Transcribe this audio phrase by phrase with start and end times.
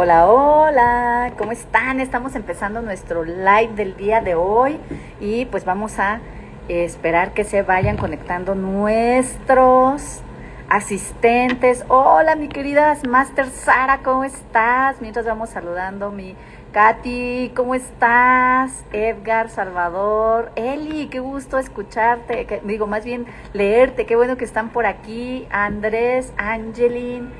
[0.00, 1.98] Hola, hola, ¿cómo están?
[1.98, 4.78] Estamos empezando nuestro live del día de hoy
[5.18, 6.20] y pues vamos a
[6.68, 10.20] esperar que se vayan conectando nuestros
[10.68, 11.84] asistentes.
[11.88, 15.00] Hola, mi querida Master Sara, ¿cómo estás?
[15.00, 16.36] Mientras vamos saludando mi
[16.70, 18.84] Katy, ¿cómo estás?
[18.92, 24.86] Edgar, Salvador, Eli, qué gusto escucharte, digo, más bien leerte, qué bueno que están por
[24.86, 27.32] aquí, Andrés, Angelin,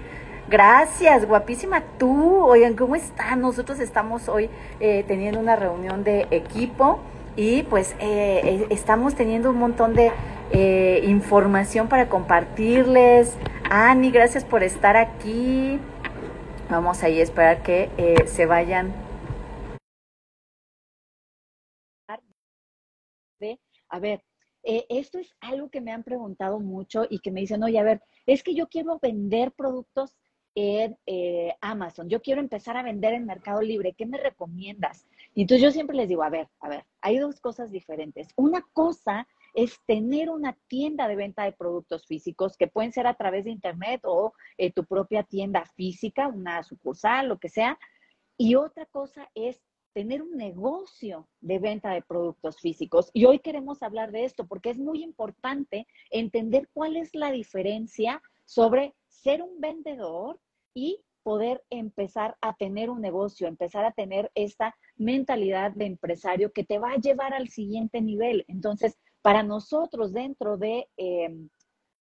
[0.48, 3.40] gracias, guapísima tú, oigan, ¿cómo están?
[3.40, 7.00] Nosotros estamos hoy eh, teniendo una reunión de equipo
[7.36, 10.12] y pues eh, eh, estamos teniendo un montón de
[11.04, 13.36] información para compartirles.
[13.70, 15.78] Ani, gracias por estar aquí.
[16.70, 17.90] Vamos ahí a esperar que
[18.26, 18.92] se vayan
[23.88, 24.22] a ver,
[24.62, 27.82] eh, esto es algo que me han preguntado mucho y que me dicen, oye, a
[27.82, 30.16] ver, es que yo quiero vender productos
[30.54, 35.06] en eh, Amazon, yo quiero empezar a vender en Mercado Libre, ¿qué me recomiendas?
[35.34, 38.28] Y entonces yo siempre les digo, a ver, a ver, hay dos cosas diferentes.
[38.36, 43.14] Una cosa es tener una tienda de venta de productos físicos que pueden ser a
[43.14, 47.78] través de Internet o eh, tu propia tienda física, una sucursal, lo que sea.
[48.36, 49.60] Y otra cosa es
[49.92, 53.10] tener un negocio de venta de productos físicos.
[53.12, 58.22] Y hoy queremos hablar de esto porque es muy importante entender cuál es la diferencia
[58.44, 60.40] sobre ser un vendedor
[60.74, 66.64] y poder empezar a tener un negocio, empezar a tener esta mentalidad de empresario que
[66.64, 68.44] te va a llevar al siguiente nivel.
[68.48, 71.48] Entonces, para nosotros dentro de em,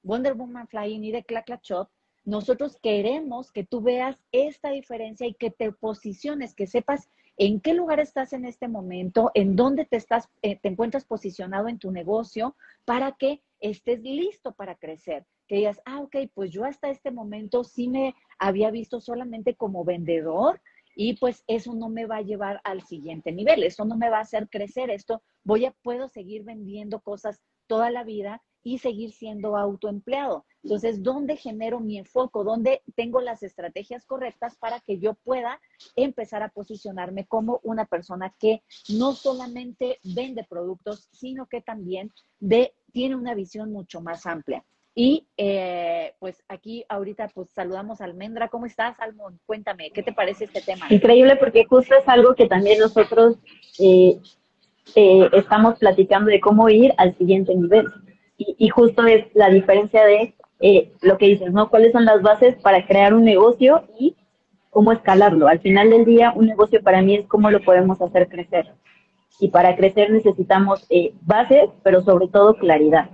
[0.03, 1.89] Wonder Woman Flying y de Clack Shop,
[2.23, 7.73] nosotros queremos que tú veas esta diferencia y que te posiciones, que sepas en qué
[7.73, 11.91] lugar estás en este momento, en dónde te estás, eh, te encuentras posicionado en tu
[11.91, 15.25] negocio para que estés listo para crecer.
[15.47, 19.85] Que digas, ah, ok, pues yo hasta este momento sí me había visto solamente como
[19.85, 20.61] vendedor
[20.95, 24.17] y pues eso no me va a llevar al siguiente nivel, eso no me va
[24.17, 29.13] a hacer crecer, esto voy a, puedo seguir vendiendo cosas toda la vida y seguir
[29.13, 30.45] siendo autoempleado.
[30.63, 32.39] Entonces, ¿dónde genero mi enfoque?
[32.43, 35.61] ¿Dónde tengo las estrategias correctas para que yo pueda
[35.95, 42.73] empezar a posicionarme como una persona que no solamente vende productos, sino que también de,
[42.91, 44.65] tiene una visión mucho más amplia?
[44.99, 48.47] Y eh, pues aquí ahorita pues saludamos a Almendra.
[48.47, 49.37] ¿Cómo estás, Almond?
[49.45, 50.87] Cuéntame, ¿qué te parece este tema?
[50.89, 53.37] Increíble porque justo es algo que también nosotros
[53.77, 54.19] eh,
[55.33, 57.85] estamos platicando de cómo ir al siguiente nivel.
[58.37, 61.69] Y, justo es la diferencia de eh, lo que dices, ¿no?
[61.69, 64.15] ¿Cuáles son las bases para crear un negocio y
[64.71, 65.47] cómo escalarlo?
[65.47, 68.73] Al final del día, un negocio para mí es cómo lo podemos hacer crecer.
[69.39, 73.11] Y para crecer necesitamos eh, bases, pero sobre todo claridad.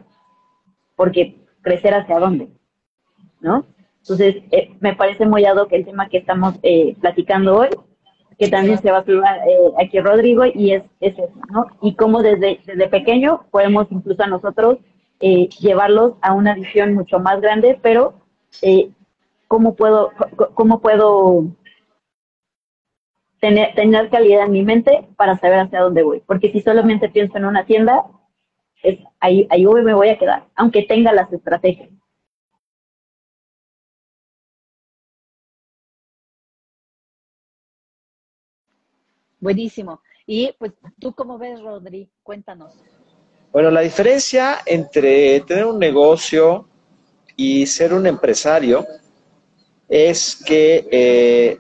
[0.95, 2.49] Porque crecer hacia dónde,
[3.41, 3.65] ¿no?
[4.01, 6.59] Entonces, eh, me parece muy dado que el tema que estamos
[7.01, 7.69] platicando hoy,
[8.37, 9.21] que también se va a subir
[9.79, 11.65] aquí Rodrigo, y es, es eso, ¿no?
[11.81, 14.77] Y cómo desde, desde pequeño podemos incluso a nosotros
[15.25, 18.13] eh, llevarlos a una visión mucho más grande, pero
[18.61, 18.89] eh,
[19.47, 20.11] ¿cómo puedo,
[20.53, 21.45] cómo puedo
[23.39, 26.21] tener, tener calidad en mi mente para saber hacia dónde voy?
[26.25, 28.03] Porque si solamente pienso en una tienda,
[28.83, 31.89] es, ahí, ahí me voy a quedar, aunque tenga las estrategias.
[39.39, 40.01] Buenísimo.
[40.25, 42.09] Y pues, ¿tú cómo ves, Rodri?
[42.23, 42.73] Cuéntanos.
[43.51, 46.67] Bueno, la diferencia entre tener un negocio
[47.35, 48.85] y ser un empresario
[49.89, 51.59] es que eh,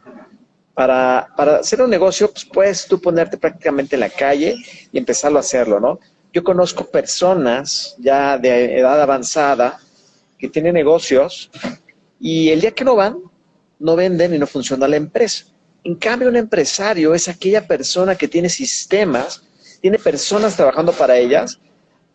[0.73, 4.55] para, para, hacer un negocio, pues puedes tú ponerte prácticamente en la calle
[4.91, 5.99] y empezarlo a hacerlo, ¿no?
[6.33, 9.79] Yo conozco personas ya de edad avanzada
[10.39, 11.51] que tienen negocios
[12.19, 13.19] y el día que no van,
[13.77, 15.45] no venden y no funciona la empresa.
[15.83, 19.43] En cambio, un empresario es aquella persona que tiene sistemas,
[19.79, 21.59] tiene personas trabajando para ellas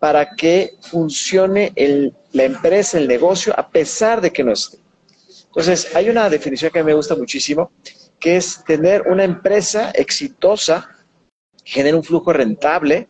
[0.01, 1.73] para que funcione
[2.33, 4.79] la empresa, el negocio, a pesar de que no esté.
[5.47, 7.71] Entonces, hay una definición que me gusta muchísimo,
[8.19, 10.89] que es tener una empresa exitosa,
[11.65, 13.09] genera un flujo rentable,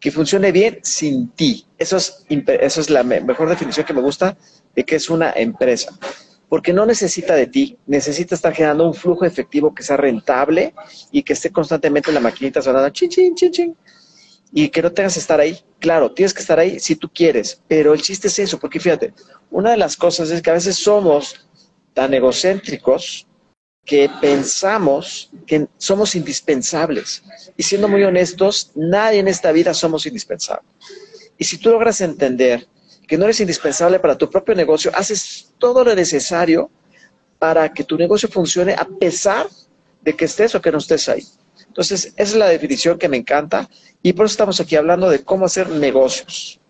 [0.00, 1.66] que funcione bien sin ti.
[1.78, 4.36] Eso es, eso es la mejor definición que me gusta
[4.74, 5.96] de que es una empresa.
[6.48, 10.74] Porque no necesita de ti, necesita estar generando un flujo efectivo que sea rentable
[11.10, 13.76] y que esté constantemente la maquinita sonando chin, chin, chin, chin
[14.52, 15.58] y que no tengas que estar ahí.
[15.78, 19.12] Claro, tienes que estar ahí si tú quieres, pero el chiste es eso, porque fíjate,
[19.50, 21.46] una de las cosas es que a veces somos
[21.94, 23.26] tan egocéntricos
[23.86, 27.22] que pensamos que somos indispensables.
[27.56, 30.68] Y siendo muy honestos, nadie en esta vida somos indispensables.
[31.38, 32.66] Y si tú logras entender
[33.06, 36.68] que no eres indispensable para tu propio negocio, haces todo lo necesario
[37.38, 39.46] para que tu negocio funcione a pesar
[40.02, 41.24] de que estés o que no estés ahí.
[41.68, 43.68] Entonces, esa es la definición que me encanta
[44.02, 46.60] y por eso estamos aquí hablando de cómo hacer negocios.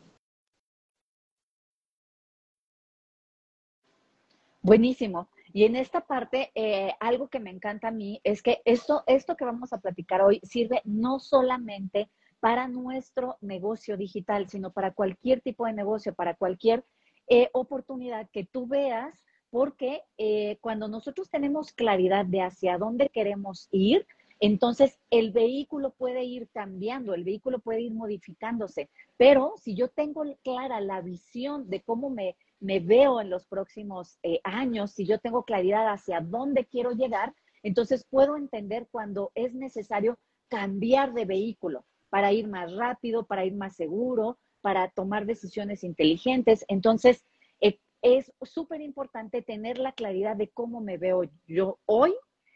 [4.60, 5.28] Buenísimo.
[5.56, 9.38] Y en esta parte, eh, algo que me encanta a mí es que esto, esto
[9.38, 12.10] que vamos a platicar hoy sirve no solamente
[12.40, 16.84] para nuestro negocio digital, sino para cualquier tipo de negocio, para cualquier
[17.30, 23.68] eh, oportunidad que tú veas, porque eh, cuando nosotros tenemos claridad de hacia dónde queremos
[23.70, 24.06] ir,
[24.40, 30.22] entonces el vehículo puede ir cambiando, el vehículo puede ir modificándose, pero si yo tengo
[30.44, 35.18] clara la visión de cómo me, me veo en los próximos eh, años, si yo
[35.18, 40.18] tengo claridad hacia dónde quiero llegar, entonces puedo entender cuando es necesario
[40.48, 46.64] cambiar de vehículo para ir más rápido, para ir más seguro, para tomar decisiones inteligentes.
[46.68, 47.24] Entonces,
[47.60, 52.14] eh, es súper importante tener la claridad de cómo me veo yo hoy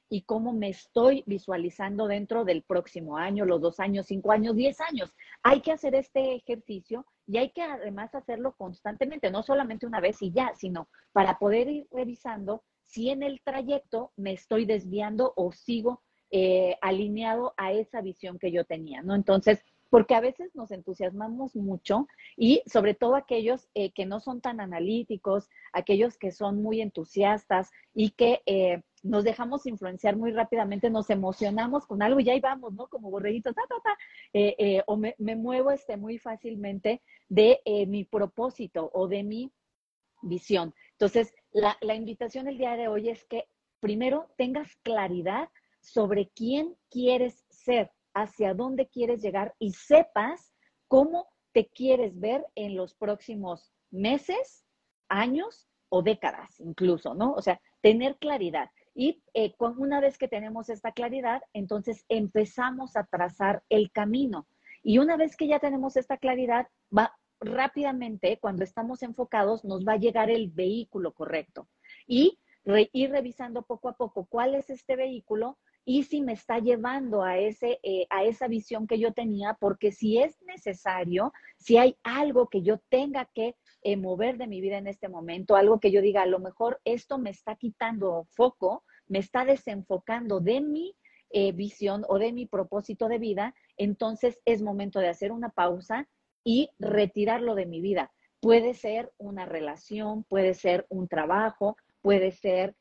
[0.09, 4.81] y cómo me estoy visualizando dentro del próximo año, los dos años, cinco años, diez
[4.81, 5.15] años.
[5.43, 10.21] Hay que hacer este ejercicio y hay que además hacerlo constantemente, no solamente una vez
[10.21, 15.53] y ya, sino para poder ir revisando si en el trayecto me estoy desviando o
[15.53, 19.15] sigo eh, alineado a esa visión que yo tenía, ¿no?
[19.15, 24.41] Entonces, porque a veces nos entusiasmamos mucho y sobre todo aquellos eh, que no son
[24.41, 30.91] tan analíticos, aquellos que son muy entusiastas y que eh, nos dejamos influenciar muy rápidamente,
[30.91, 32.89] nos emocionamos con algo y ahí vamos, ¿no?
[32.89, 33.97] Como borreguitos, ta, ta, ta,
[34.87, 39.53] o me, me, muevo este, muy fácilmente de mi propósito o de mi
[40.23, 40.75] visión.
[40.93, 43.49] Entonces, la, la invitación el día de hoy es que
[43.81, 45.49] primero tengas claridad
[45.81, 50.53] sobre quién quieres ser, hacia dónde quieres llegar y sepas
[50.89, 54.65] cómo te quieres ver en los próximos meses,
[55.09, 57.33] años o décadas incluso, ¿no?
[57.33, 58.71] O sea, tener claridad.
[58.95, 64.47] Y eh, una vez que tenemos esta claridad, entonces empezamos a trazar el camino.
[64.83, 69.95] Y una vez que ya tenemos esta claridad, va rápidamente, cuando estamos enfocados, nos va
[69.95, 71.69] a llegar el vehículo correcto.
[72.07, 72.39] Y
[72.93, 77.39] ir revisando poco a poco cuál es este vehículo y si me está llevando a,
[77.39, 82.49] ese, eh, a esa visión que yo tenía, porque si es necesario, si hay algo
[82.49, 86.01] que yo tenga que eh, mover de mi vida en este momento, algo que yo
[86.01, 90.97] diga, a lo mejor esto me está quitando foco, me está desenfocando de mi
[91.31, 96.09] eh, visión o de mi propósito de vida, entonces es momento de hacer una pausa
[96.45, 98.13] y retirarlo de mi vida.
[98.41, 102.75] Puede ser una relación, puede ser un trabajo, puede ser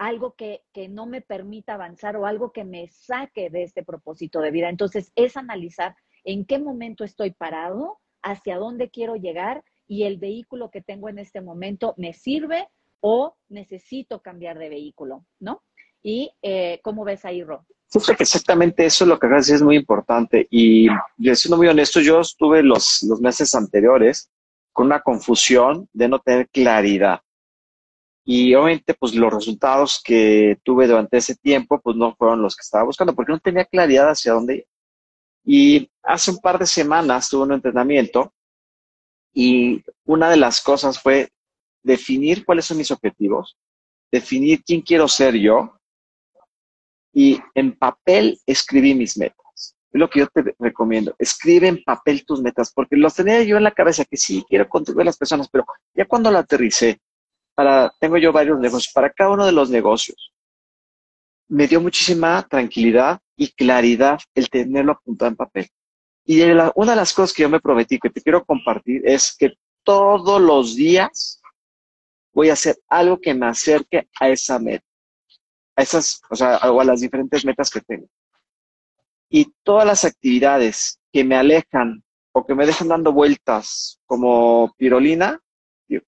[0.00, 4.50] algo que, no me permita avanzar o algo que me saque de este propósito de
[4.50, 4.70] vida.
[4.70, 5.94] Entonces, es analizar
[6.24, 11.18] en qué momento estoy parado, hacia dónde quiero llegar y el vehículo que tengo en
[11.18, 12.68] este momento me sirve
[13.00, 15.62] o necesito cambiar de vehículo, ¿no?
[16.02, 17.66] ¿Y eh, cómo ves ahí, Ro?
[18.18, 20.46] Exactamente eso es lo que decir es muy importante.
[20.50, 20.86] Y
[21.34, 24.30] siendo muy honesto, yo estuve los, los meses anteriores
[24.72, 27.20] con una confusión de no tener claridad.
[28.24, 32.62] Y obviamente, pues los resultados que tuve durante ese tiempo, pues no fueron los que
[32.62, 34.68] estaba buscando, porque no tenía claridad hacia dónde.
[35.44, 38.32] Y hace un par de semanas tuve un entrenamiento
[39.32, 41.30] y una de las cosas fue
[41.82, 43.56] definir cuáles son mis objetivos,
[44.10, 45.78] definir quién quiero ser yo
[47.12, 49.76] y en papel escribí mis metas.
[49.92, 51.14] Es lo que yo te recomiendo.
[51.18, 54.68] Escribe en papel tus metas, porque los tenía yo en la cabeza que sí, quiero
[54.68, 57.00] contribuir a las personas, pero ya cuando lo aterricé,
[57.98, 60.32] tengo yo varios negocios, para cada uno de los negocios.
[61.48, 65.66] Me dio muchísima tranquilidad y claridad el tenerlo apuntado en papel.
[66.26, 69.54] Y una de las cosas que yo me prometí, que te quiero compartir, es que
[69.82, 71.40] todos los días
[72.34, 74.84] voy a hacer algo que me acerque a esa meta,
[75.74, 78.06] a esas, o sea, a las diferentes metas que tengo.
[79.30, 85.40] Y todas las actividades que me alejan o que me dejan dando vueltas como pirolina,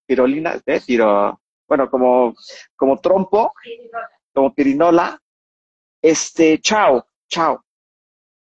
[0.05, 0.83] pirolina, ¿eh?
[1.67, 2.35] Bueno, como,
[2.77, 3.55] como trompo,
[4.35, 5.19] como pirinola,
[6.03, 7.65] este, chao, chao.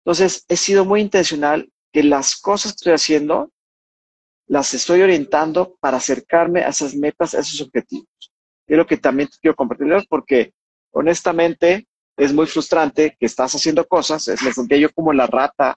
[0.05, 3.51] Entonces, he sido muy intencional que las cosas que estoy haciendo
[4.47, 8.09] las estoy orientando para acercarme a esas metas, a esos objetivos.
[8.67, 10.53] Es lo que también quiero compartirles porque
[10.93, 15.77] honestamente es muy frustrante que estás haciendo cosas, me sentía yo como la rata,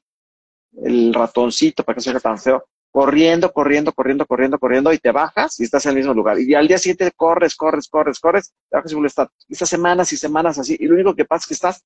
[0.83, 5.59] el ratoncito, para que sea tan feo, corriendo, corriendo, corriendo, corriendo, corriendo, y te bajas
[5.59, 6.39] y estás en el mismo lugar.
[6.39, 9.35] Y al día siguiente corres, corres, corres, corres, te bajas y vuelves a estar.
[9.47, 11.83] Estas semanas y semanas así, y lo único que pasa es que estás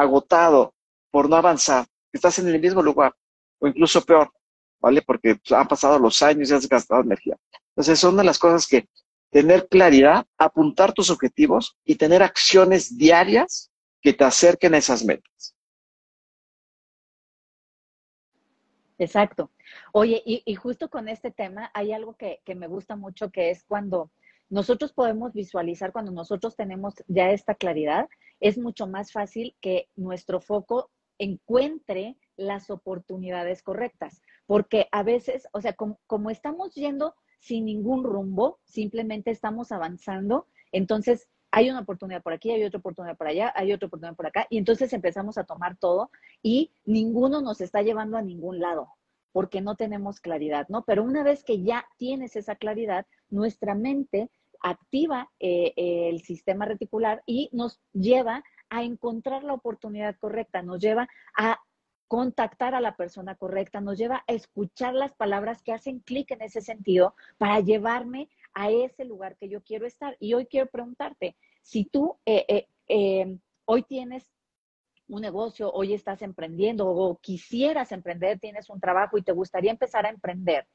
[0.00, 0.74] agotado
[1.10, 3.14] por no avanzar, estás en el mismo lugar,
[3.58, 4.30] o incluso peor,
[4.80, 5.02] ¿vale?
[5.02, 7.36] Porque han pasado los años y has gastado energía.
[7.70, 8.88] Entonces, son de las cosas que
[9.30, 15.54] tener claridad, apuntar tus objetivos y tener acciones diarias que te acerquen a esas metas.
[18.98, 19.50] Exacto.
[19.92, 23.62] Oye, y, justo con este tema hay algo que, que, me gusta mucho, que es
[23.64, 24.10] cuando
[24.48, 28.08] nosotros podemos visualizar, cuando nosotros tenemos ya esta claridad,
[28.40, 34.20] es mucho más fácil que nuestro foco encuentre las oportunidades correctas.
[34.46, 40.46] Porque a veces, o sea, como, como estamos yendo sin ningún rumbo, simplemente estamos avanzando,
[40.72, 44.26] entonces hay una oportunidad por aquí, hay otra oportunidad por allá, hay otra oportunidad por
[44.26, 46.10] acá, y entonces empezamos a tomar todo
[46.42, 48.88] y ninguno nos está llevando a ningún lado
[49.36, 50.86] porque no tenemos claridad, ¿no?
[50.86, 54.30] Pero una vez que ya tienes esa claridad, nuestra mente
[54.62, 61.06] activa eh, el sistema reticular y nos lleva a encontrar la oportunidad correcta, nos lleva
[61.36, 61.60] a
[62.08, 66.40] contactar a la persona correcta, nos lleva a escuchar las palabras que hacen clic en
[66.40, 70.16] ese sentido para llevarme a ese lugar que yo quiero estar.
[70.18, 74.30] Y hoy quiero preguntarte, si tú eh, eh, eh, hoy tienes
[75.08, 80.06] un negocio, hoy estás emprendiendo o quisieras emprender, tienes un trabajo y te gustaría empezar
[80.06, 80.66] a emprender,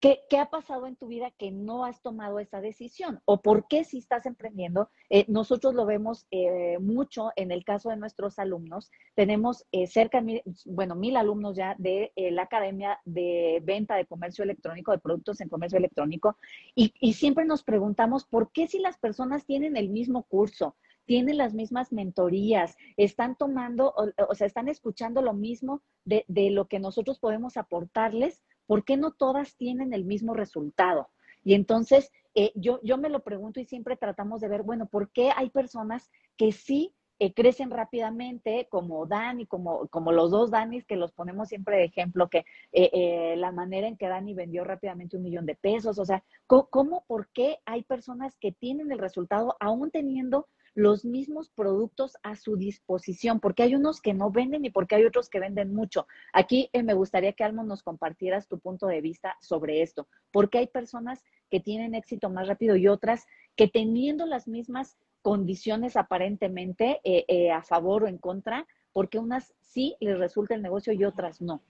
[0.00, 3.20] ¿Qué, ha pasado en tu vida que no has tomado esa decisión?
[3.24, 4.90] ¿O por qué si estás emprendiendo?
[5.10, 8.92] Eh, nosotros lo vemos eh, mucho en el caso de nuestros alumnos.
[9.16, 14.44] Tenemos eh, cerca, de bueno, mil alumnos ya de la Academia de Venta de Comercio
[14.44, 16.36] Electrónico, de Productos en Comercio Electrónico,
[16.76, 20.76] y, y siempre nos preguntamos por qué si las personas tienen el mismo curso,
[21.08, 23.94] tienen las mismas mentorías, están tomando,
[24.28, 29.12] o, sea, están escuchando lo mismo de, lo que nosotros podemos aportarles, ¿por qué no
[29.12, 31.08] todas tienen el mismo resultado?
[31.42, 35.10] Y entonces eh, yo, yo me lo pregunto y siempre tratamos de ver, bueno, ¿por
[35.10, 40.84] qué hay personas que sí eh, crecen rápidamente, como Dani, como, como los dos Danis,
[40.84, 45.16] que los ponemos siempre de ejemplo, que eh, la manera en que Dani vendió rápidamente
[45.16, 49.56] un millón de pesos, o sea, ¿cómo, por qué hay personas que tienen el resultado
[49.58, 54.70] aún teniendo los mismos productos a su disposición, porque hay unos que no venden y
[54.70, 56.06] porque hay otros que venden mucho.
[56.32, 60.58] Aquí eh, me gustaría que Almo nos compartieras tu punto de vista sobre esto, porque
[60.58, 67.00] hay personas que tienen éxito más rápido y otras que teniendo las mismas condiciones aparentemente
[67.04, 71.04] eh, eh, a favor o en contra, porque unas sí les resulta el negocio y
[71.04, 71.60] otras no.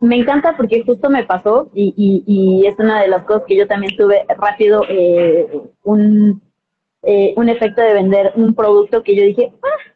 [0.00, 1.94] Me encanta porque justo me pasó y,
[2.26, 4.82] y, es una de las cosas que yo también tuve rápido
[5.84, 6.42] un
[7.02, 9.92] eh, un efecto de vender un producto que yo dije, ah",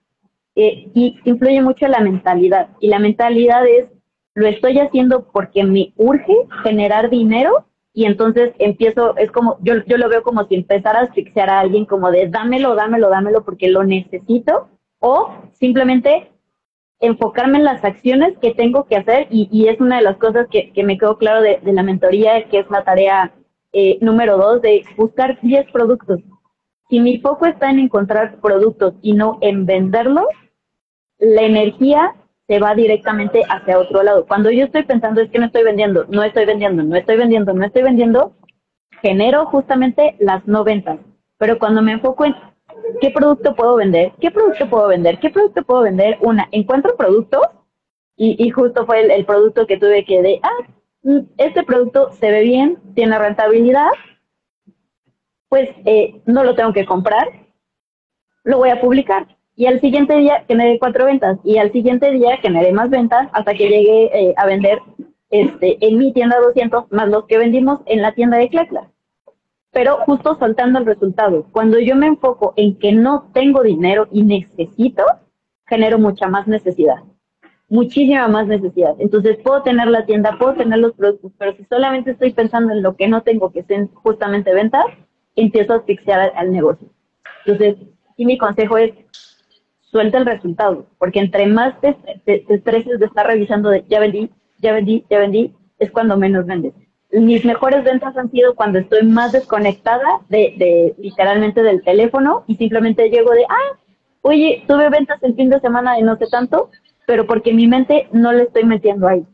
[0.56, 2.68] eh, y influye mucho la mentalidad.
[2.80, 3.86] Y la mentalidad es,
[4.34, 9.96] lo estoy haciendo porque me urge generar dinero y entonces empiezo, es como, yo, yo
[9.96, 13.68] lo veo como si empezara a asfixiar a alguien como de dámelo, dámelo, dámelo porque
[13.68, 16.30] lo necesito, o simplemente
[17.00, 20.72] enfocarme en las acciones que tengo que hacer y, es una de las cosas que,
[20.72, 23.32] que me quedó claro de, de, la mentoría, que es la tarea
[23.72, 26.20] eh, número dos de buscar 10 productos
[26.88, 30.26] si mi foco está en encontrar productos y no en venderlos,
[31.18, 32.14] la energía
[32.46, 34.26] se va directamente hacia otro lado.
[34.26, 37.52] Cuando yo estoy pensando es que no estoy vendiendo, no estoy vendiendo, no estoy vendiendo,
[37.52, 38.36] no estoy vendiendo,
[39.02, 40.98] genero justamente las no ventas.
[41.38, 42.34] Pero cuando me enfoco en
[43.00, 47.42] qué producto puedo vender, qué producto puedo vender, qué producto puedo vender, una, encuentro productos
[48.18, 50.66] y, justo fue el, producto que tuve que de, ah,
[51.02, 53.90] mm, este producto se ve bien, tiene rentabilidad,
[55.56, 57.28] pues eh, no lo tengo que comprar,
[58.44, 59.26] lo voy a publicar.
[59.54, 63.54] Y al siguiente día generé cuatro ventas y al siguiente día generé más ventas hasta
[63.54, 64.80] que llegué eh, a vender
[65.30, 68.90] este, en mi tienda 200 más los que vendimos en la tienda de Clacla.
[69.72, 74.24] Pero justo soltando el resultado, cuando yo me enfoco en que no tengo dinero y
[74.24, 75.04] necesito,
[75.66, 77.02] genero mucha más necesidad,
[77.70, 78.94] muchísima más necesidad.
[78.98, 82.82] Entonces puedo tener la tienda, puedo tener los productos, pero si solamente estoy pensando en
[82.82, 84.84] lo que no tengo, que sean justamente ventas,
[85.36, 86.88] empiezo a asfixiar al, negocio.
[87.44, 87.76] Entonces,
[88.16, 88.92] y mi consejo es,
[89.82, 94.72] suelta el resultado, porque entre más te, estreses de estar revisando de ya vendí, ya
[94.72, 96.74] vendí, ya vendí, es cuando menos vendes.
[97.12, 102.56] Mis mejores ventas han sido cuando estoy más desconectada de, de literalmente del teléfono y
[102.56, 103.78] simplemente llego de, ah,
[104.22, 106.70] oye, tuve ventas el fin de semana de no sé tanto,
[107.06, 109.24] pero porque mi mente no le estoy metiendo ahí.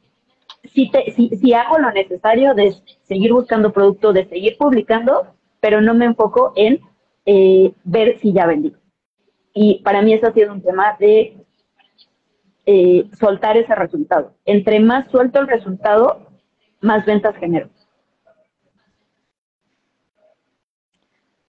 [0.75, 5.27] Si, te, si, si hago lo necesario de seguir buscando producto, de seguir publicando,
[5.63, 6.81] pero no me enfoco en
[7.25, 8.75] eh, ver si ya vendí.
[9.55, 11.37] Y para mí eso ha sido un tema de
[12.67, 14.35] eh, soltar ese resultado.
[14.45, 16.27] Entre más suelto el resultado,
[16.81, 17.71] más ventas genero.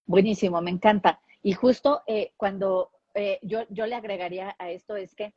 [0.06, 1.20] Buenísimo, me encanta.
[1.42, 2.90] Y justo eh, cuando
[3.42, 5.34] yo, yo le agregaría a esto es que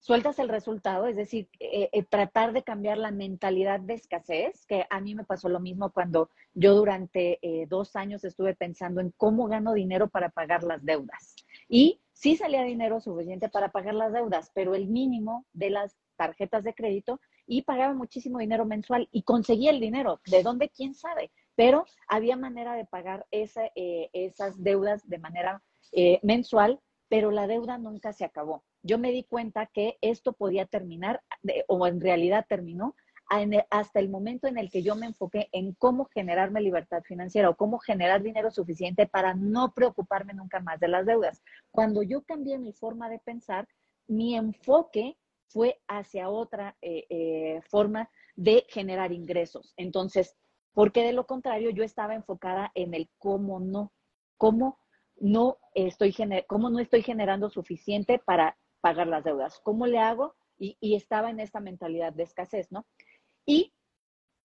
[0.00, 4.86] sueltas el resultado, es decir, eh, eh, tratar de cambiar la mentalidad de escasez, que
[4.88, 9.12] a mí me pasó lo mismo cuando yo durante eh, dos años estuve pensando en
[9.16, 11.34] cómo gano dinero para pagar las deudas.
[11.68, 16.64] Y sí salía dinero suficiente para pagar las deudas, pero el mínimo de las tarjetas
[16.64, 20.20] de crédito y pagaba muchísimo dinero mensual y conseguía el dinero.
[20.26, 20.68] ¿De dónde?
[20.68, 21.30] ¿Quién sabe?
[21.54, 25.62] Pero había manera de pagar esas deudas de manera
[26.22, 31.22] mensual, pero la deuda nunca se acabó yo me di cuenta que esto podía terminar,
[31.68, 32.96] o en realidad terminó,
[33.68, 37.56] hasta el momento en el que yo me enfoqué en cómo generarme libertad financiera o
[37.56, 41.42] cómo generar dinero suficiente para no preocuparme nunca más de las deudas.
[41.70, 43.68] Cuando yo cambié mi forma de pensar,
[44.06, 45.18] mi enfoque
[45.48, 49.74] fue hacia otra eh, eh, forma de generar ingresos.
[49.76, 50.34] Entonces,
[50.72, 53.92] porque de lo contrario, yo estaba enfocada en el cómo no,
[54.38, 54.78] cómo
[55.20, 56.14] no estoy,
[56.46, 59.60] cómo no estoy generando suficiente para pagar las deudas.
[59.62, 60.34] ¿Cómo le hago?
[60.58, 62.84] Y, estaba en esta mentalidad de escasez, ¿no?
[63.46, 63.72] Y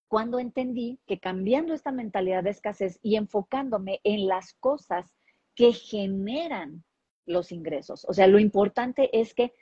[0.08, 5.12] cuando entendí que cambiando esta mentalidad de escasez y enfocándome en las cosas
[5.56, 6.84] que generan
[7.26, 9.54] los ingresos, o sea, lo importante es que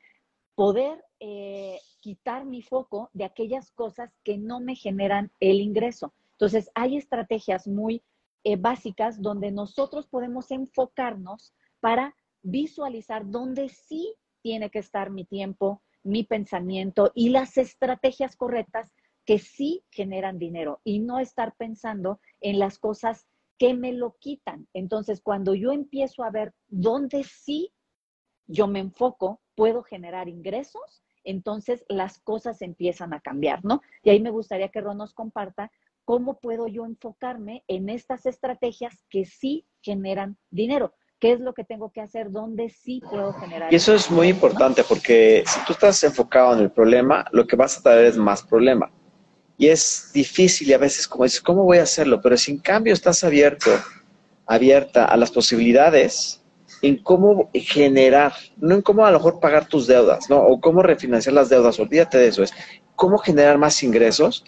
[0.56, 6.14] poder eh, quitar mi foco de aquellas cosas que no me generan el ingreso.
[6.34, 8.04] Entonces, hay estrategias muy
[8.44, 15.82] eh, básicas donde nosotros podemos enfocarnos para visualizar dónde sí tiene que estar mi tiempo,
[16.04, 18.92] mi pensamiento y las estrategias correctas
[19.26, 24.68] que sí generan dinero y no estar pensando en las cosas que me lo quitan.
[24.74, 27.72] Entonces, cuando yo empiezo a ver dónde sí
[28.48, 33.82] yo me enfoco, puedo generar ingresos, entonces las cosas empiezan a cambiar, ¿no?
[34.04, 35.72] Y ahí me gustaría que Ron nos comparta
[36.04, 41.64] cómo puedo yo enfocarme en estas estrategias que sí generan dinero qué es lo que
[41.64, 43.72] tengo que hacer, dónde sí puedo generar.
[43.72, 47.56] Y eso es muy importante porque si tú estás enfocado en el problema, lo que
[47.56, 48.92] vas a traer es más problema.
[49.56, 52.20] Y es difícil y a veces como dices, ¿cómo voy a hacerlo?
[52.22, 53.70] Pero si en cambio estás abierto,
[54.48, 56.42] abierta a las posibilidades,
[56.82, 60.40] en cómo generar, no en cómo a lo mejor pagar tus deudas, ¿no?
[60.40, 62.52] O cómo refinanciar las deudas, olvídate de eso, es
[62.96, 64.44] cómo generar más ingresos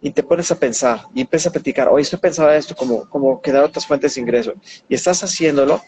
[0.00, 3.40] y te pones a pensar y empiezas a platicar, oye, estoy pensando esto como, como
[3.40, 4.52] crear otras fuentes de ingreso.
[4.88, 5.80] Y estás haciéndolo,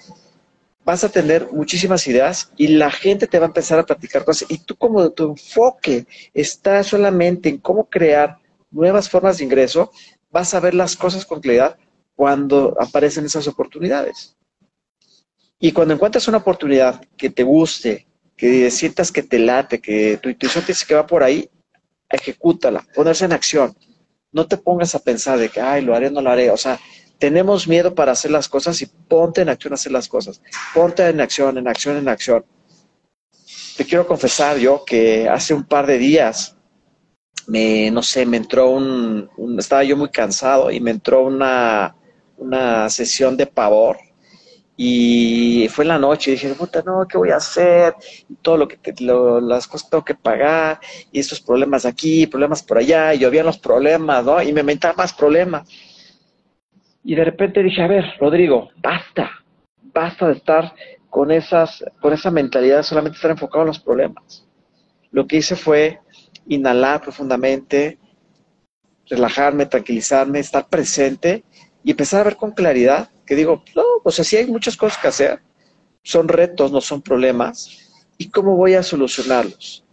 [0.84, 4.50] vas a tener muchísimas ideas y la gente te va a empezar a platicar cosas.
[4.50, 8.38] Y tú como tu enfoque está solamente en cómo crear
[8.70, 9.90] nuevas formas de ingreso,
[10.30, 11.76] vas a ver las cosas con claridad
[12.14, 14.36] cuando aparecen esas oportunidades.
[15.60, 20.28] Y cuando encuentras una oportunidad que te guste, que sientas que te late, que tu
[20.28, 21.50] intuición te dice que va por ahí,
[22.08, 23.76] ejecútala, ponerse en acción
[24.32, 26.50] no te pongas a pensar de que, ay, lo haré, no lo haré.
[26.50, 26.78] O sea,
[27.18, 30.40] tenemos miedo para hacer las cosas y ponte en acción a hacer las cosas.
[30.74, 32.44] Ponte en acción, en acción, en acción.
[33.76, 36.56] Te quiero confesar yo que hace un par de días,
[37.46, 41.96] me, no sé, me entró un, estaba yo muy cansado y me entró una,
[42.36, 43.96] una sesión de pavor
[44.80, 47.96] y fue en la noche y dije, puta, no, ¿qué voy a hacer?
[48.28, 48.78] Y todo lo que,
[49.42, 50.78] las cosas que tengo que pagar,
[51.10, 54.40] y estos problemas aquí, problemas por allá, y llovían los problemas, ¿no?
[54.40, 55.68] Y me inventaba más problemas.
[57.02, 59.28] Y de repente dije, a ver, Rodrigo, basta,
[59.82, 60.72] basta de estar
[61.10, 64.46] con, esas, con esa mentalidad, solamente estar enfocado en los problemas.
[65.10, 65.98] Lo que hice fue
[66.46, 67.98] inhalar profundamente,
[69.10, 71.42] relajarme, tranquilizarme, estar presente
[71.82, 74.96] y empezar a ver con claridad que digo, no, o sea, sí hay muchas cosas
[74.96, 75.42] que hacer,
[76.02, 77.68] son retos, no son problemas,
[78.16, 79.84] ¿y cómo voy a solucionarlos?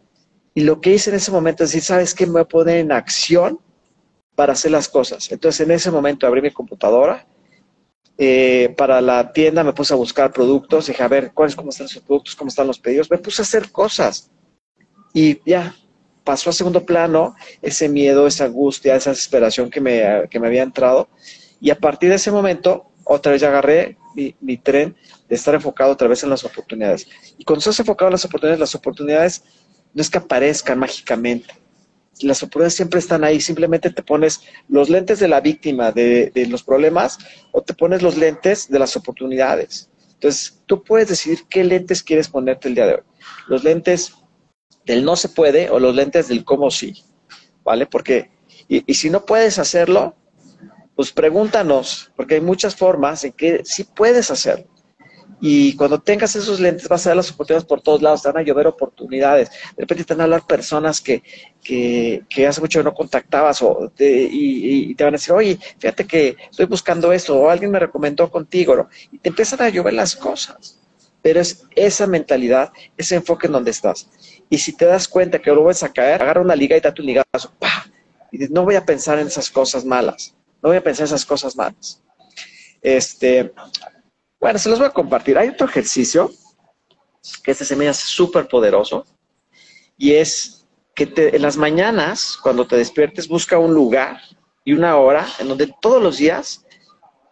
[0.54, 2.26] Y lo que hice en ese momento es decir, ¿sabes qué?
[2.26, 3.60] Me voy a poner en acción
[4.36, 5.30] para hacer las cosas.
[5.34, 7.28] Entonces, en ese momento abrí mi computadora,
[8.17, 11.88] eh, para la tienda me puse a buscar productos, dije, a ver, ¿cuáles, cómo están
[11.88, 13.12] esos productos, cómo están los pedidos?
[13.12, 14.32] Me puse a hacer cosas
[15.13, 15.76] y ya,
[16.24, 20.63] pasó a segundo plano ese miedo, esa angustia, esa desesperación que me, que me había
[20.63, 21.10] entrado
[21.60, 24.95] y a partir de ese momento, otra vez ya agarré mi, tren
[25.29, 27.07] de estar enfocado otra vez en las oportunidades.
[27.37, 29.43] Y cuando estás enfocado en las oportunidades, las oportunidades
[29.93, 31.53] no es que aparezcan mágicamente.
[32.21, 36.47] Las oportunidades siempre están ahí, simplemente te pones los lentes de la víctima de, de
[36.47, 37.19] los problemas
[37.51, 39.89] o te pones los lentes de las oportunidades.
[40.13, 43.03] Entonces, tú puedes decidir qué lentes quieres ponerte el día de hoy.
[43.47, 44.13] Los lentes
[44.85, 47.03] del no se puede o los lentes del cómo sí,
[47.63, 47.85] ¿vale?
[47.85, 48.31] Porque,
[48.67, 50.15] y si no puedes hacerlo,
[50.95, 54.67] pues pregúntanos, porque hay muchas formas en que sí puedes hacerlo.
[55.41, 58.38] Y cuando tengas esos lentes, vas a ver las oportunidades por todos lados, te van
[58.38, 59.49] a llover oportunidades.
[59.49, 61.21] De repente te van a hablar personas que,
[61.62, 66.05] que, que hace mucho que no contactabas o y, te van a decir, oye, fíjate
[66.08, 70.15] que estoy buscando esto, o alguien me recomendó contigo, y te empiezan a llover las
[70.15, 70.79] cosas.
[71.21, 74.10] pero es esa mentalidad, ese enfoque en donde estás.
[74.49, 77.01] Y si te das cuenta que lo vas a caer, agarra una liga y date
[77.01, 77.86] un ligazo, ¡pah!
[78.31, 81.13] Y dices, no voy a pensar en esas cosas malas, no voy a pensar en
[81.13, 82.01] esas cosas malas.
[82.82, 83.54] Este,
[84.39, 85.38] bueno, se los voy a compartir.
[85.38, 86.32] Hay otro ejercicio
[87.43, 89.06] que este se me hace súper poderoso
[89.95, 94.19] y es que en las mañanas, cuando te despiertes, busca un lugar
[94.63, 96.65] y una hora en donde todos los días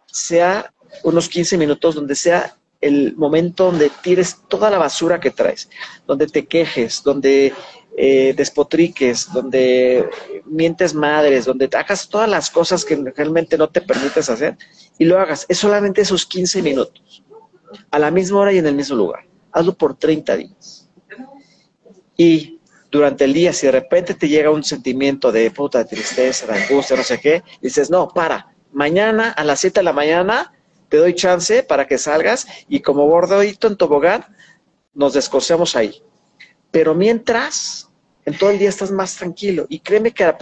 [0.06, 5.68] sea unos 15 minutos, donde sea el momento donde tires toda la basura que traes,
[6.06, 7.52] donde te quejes, donde
[7.96, 10.08] eh, despotriques, donde
[10.46, 14.56] mientes madres, donde hagas todas las cosas que realmente no te permites hacer
[14.98, 15.46] y lo hagas.
[15.48, 17.24] Es solamente esos 15 minutos,
[17.90, 19.26] a la misma hora y en el mismo lugar.
[19.52, 20.90] Hazlo por 30 días.
[22.16, 26.62] Y durante el día, si de repente te llega un sentimiento de puta, tristeza, de
[26.62, 30.52] angustia, no sé qué, dices, no, para, mañana a las 7 de la mañana
[30.88, 34.24] te doy chance para que salgas y como bordadito en tobogán,
[34.94, 36.03] nos descosemos ahí.
[36.74, 37.88] Pero mientras,
[38.24, 39.64] en todo el día estás más tranquilo.
[39.68, 40.34] Y créeme que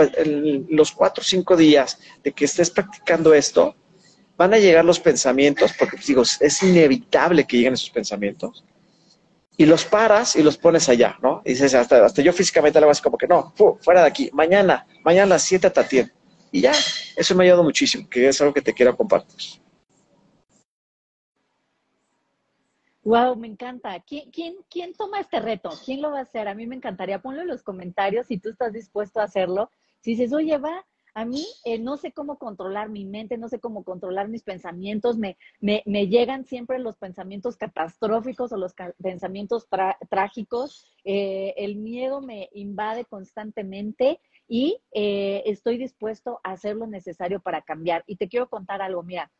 [0.70, 3.76] los cuatro o cinco días de que estés practicando esto,
[4.38, 8.64] van a llegar los pensamientos, porque pues, digo, es inevitable que lleguen esos pensamientos.
[9.58, 11.42] Y los paras y los pones allá, ¿no?
[11.44, 14.86] Y dices, hasta, hasta yo físicamente le vas como que no, fuera de aquí, mañana,
[15.04, 16.10] mañana a las 7 te
[16.50, 16.72] Y ya,
[17.14, 19.61] eso me ha ayudado muchísimo, que es algo que te quiero compartir.
[23.04, 23.98] Wow, me encanta.
[24.00, 25.70] ¿Quién, quién, ¿Quién toma este reto?
[25.84, 26.46] ¿Quién lo va a hacer?
[26.46, 27.20] A mí me encantaría.
[27.20, 29.70] Ponlo en los comentarios si tú estás dispuesto a hacerlo.
[30.00, 33.58] Si dices, oye, va, a mí eh, no sé cómo controlar mi mente, no sé
[33.58, 39.68] cómo controlar mis pensamientos, me, llegan siempre los pensamientos catastróficos o los pensamientos
[40.08, 47.40] trágicos, eh, el miedo me invade constantemente y eh, estoy dispuesto a hacer lo necesario
[47.40, 48.04] para cambiar.
[48.06, 49.30] Y te quiero contar algo, mira,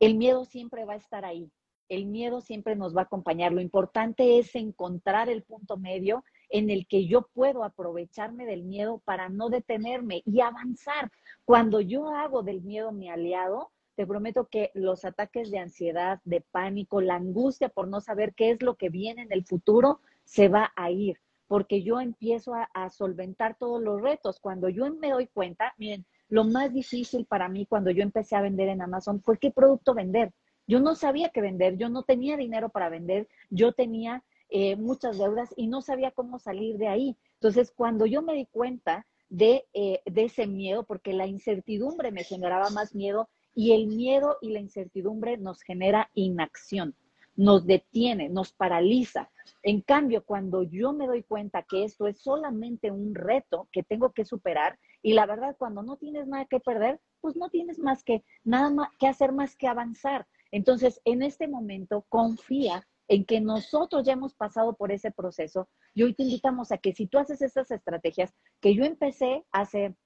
[0.00, 1.50] el miedo siempre va a estar ahí
[1.88, 3.52] el miedo siempre nos va a acompañar.
[3.52, 9.00] Lo importante es encontrar el punto medio en el que yo puedo aprovecharme del miedo
[9.04, 11.10] para no detenerme y avanzar.
[11.44, 16.40] Cuando yo hago del miedo mi aliado, te prometo que los ataques de ansiedad, de
[16.40, 20.48] pánico, la angustia por no saber qué es lo que viene en el futuro, se
[20.48, 24.40] va a ir, porque yo empiezo a, a solventar todos los retos.
[24.40, 28.40] Cuando yo me doy cuenta, miren, lo más difícil para mí cuando yo empecé a
[28.40, 30.32] vender en Amazon fue qué producto vender
[30.66, 35.18] yo no sabía qué vender, yo no tenía dinero para vender, yo tenía eh, muchas
[35.18, 37.16] deudas y no sabía cómo salir de ahí.
[37.34, 42.24] Entonces, cuando yo me di cuenta de, eh, de ese miedo, porque la incertidumbre me
[42.24, 46.94] generaba más miedo y el miedo y la incertidumbre nos genera inacción,
[47.34, 49.30] nos detiene, nos paraliza.
[49.62, 54.12] En cambio, cuando yo me doy cuenta que esto es solamente un reto que tengo
[54.12, 58.04] que superar, y la verdad, cuando no tienes nada que perder, pues no tienes más
[58.04, 60.26] que nada más que hacer más que avanzar.
[60.52, 66.04] Entonces, en este momento, confía en que nosotros ya hemos pasado por ese proceso y
[66.04, 69.96] hoy te invitamos a que si tú haces estas estrategias que yo empecé hace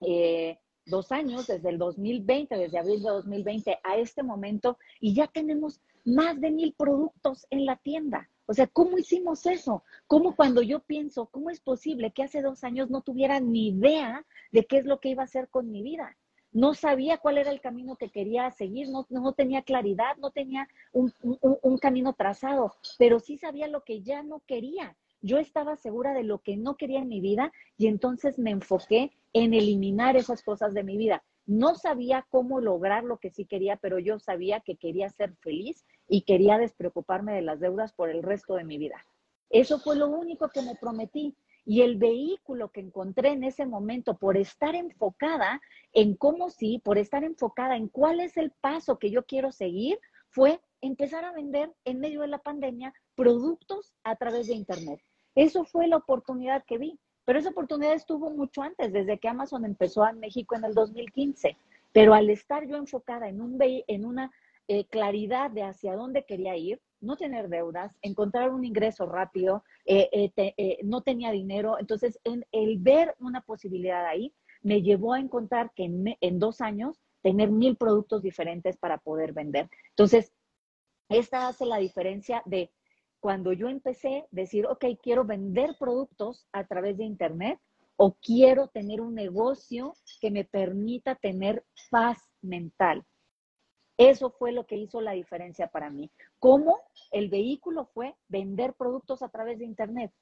[0.00, 5.26] eh, dos años, desde el 2020, desde abril de 2020 a este momento, y ya
[5.26, 8.28] tenemos más de mil productos en la tienda.
[8.46, 9.84] O sea, ¿cómo hicimos eso?
[10.06, 14.26] ¿Cómo cuando yo pienso, cómo es posible que hace dos años no tuviera ni idea
[14.50, 16.16] de qué es lo que iba a hacer con mi vida?
[16.52, 21.12] No sabía cuál era el camino que quería seguir, no, tenía claridad, no tenía un,
[21.22, 24.96] un, camino trazado, pero sí sabía lo que ya no quería.
[25.22, 29.12] Yo estaba segura de lo que no quería en mi vida y entonces me enfoqué
[29.32, 31.22] en eliminar esas cosas de mi vida.
[31.46, 35.84] No sabía cómo lograr lo que sí quería, pero yo sabía que quería ser feliz
[36.08, 39.04] y quería despreocuparme de las deudas por el resto de mi vida.
[39.48, 41.36] Eso fue lo único que me prometí.
[41.64, 45.60] Y el vehículo que encontré en ese momento, por estar enfocada
[45.92, 49.98] en cómo sí, por estar enfocada en cuál es el paso que yo quiero seguir,
[50.28, 55.00] fue empezar a vender en medio de la pandemia productos a través de Internet.
[55.34, 56.98] Eso fue la oportunidad que vi.
[57.24, 61.56] Pero esa oportunidad estuvo mucho antes, desde que Amazon empezó en México en el 2015.
[61.92, 64.32] Pero al estar yo enfocada en, un, en una
[64.66, 70.30] eh, claridad de hacia dónde quería ir, no tener deudas, encontrar un ingreso rápido, eh,
[70.36, 71.78] eh, no tenía dinero.
[71.78, 76.60] Entonces, en, el ver una posibilidad ahí me llevó a encontrar que en, en dos
[76.60, 79.68] años tener mil productos diferentes para poder vender.
[79.90, 80.32] Entonces,
[81.08, 82.70] esta hace la diferencia de
[83.20, 87.60] cuando yo empecé decir, ok, quiero vender productos a través de Internet
[87.96, 93.04] o quiero tener un negocio que me permita tener paz mental.
[93.96, 96.10] Eso fue lo que hizo la diferencia para mí.
[96.42, 96.80] Cómo
[97.12, 100.12] el vehículo fue vender productos a través de Internet,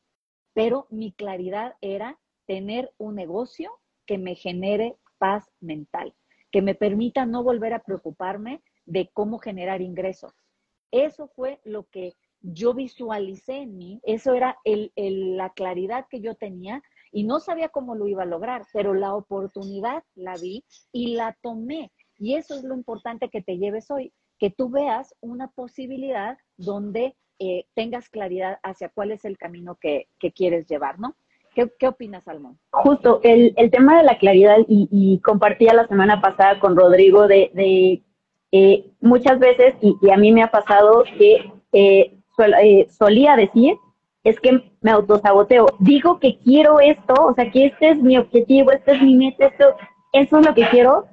[0.53, 3.71] pero mi claridad era tener un negocio
[4.05, 6.15] que me genere paz mental,
[6.53, 10.35] que me permita no volver a preocuparme de cómo generar ingresos.
[10.91, 16.83] Eso fue lo que yo visualicé en mí, eso era la claridad que yo tenía
[17.13, 21.35] y no sabía cómo lo iba a lograr, pero la oportunidad la vi y la
[21.41, 21.91] tomé.
[22.19, 27.15] Y eso es lo importante que te lleves hoy, que tú veas una posibilidad donde
[27.39, 31.15] eh, tengas claridad hacia cuál es el camino que, quieres llevar, ¿no?
[31.55, 32.59] ¿Qué, opinas, Salmón?
[32.71, 38.03] Justo, el, tema de la claridad, y, compartía la semana pasada con Rodrigo de,
[38.53, 42.17] eh, muchas veces, y, a mí me ha pasado que eh,
[42.89, 43.77] solía decir,
[44.25, 45.67] es que me autosaboteo.
[45.81, 49.47] Digo que quiero esto, o sea, que este es mi objetivo, este es mi meta,
[49.47, 49.65] esto,
[50.13, 51.09] eso es lo que quiero,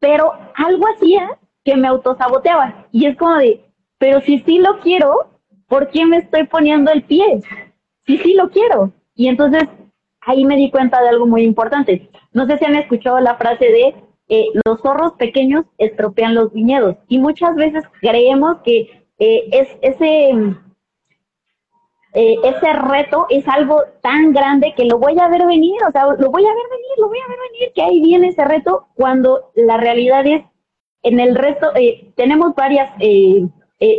[0.00, 2.86] pero algo hacía que me autosaboteaba.
[2.92, 3.60] Y es como de,
[3.98, 5.32] pero si sí lo quiero,
[5.66, 7.40] ¿por qué me estoy poniendo el pie?
[8.06, 8.92] Si sí lo quiero.
[9.16, 9.64] Y entonces
[10.20, 12.08] ahí me di cuenta de algo muy importante.
[12.32, 13.94] No sé si han escuchado la frase de
[14.28, 16.96] eh, los zorros pequeños estropean los viñedos.
[17.08, 20.30] Y muchas veces creemos que eh, es ese
[22.14, 26.06] eh, ese reto es algo tan grande que lo voy a ver venir, o sea,
[26.06, 28.86] lo voy a ver venir, lo voy a ver venir, que ahí viene ese reto
[28.94, 30.42] cuando la realidad es,
[31.08, 33.46] en el resto, eh, tenemos varias, eh,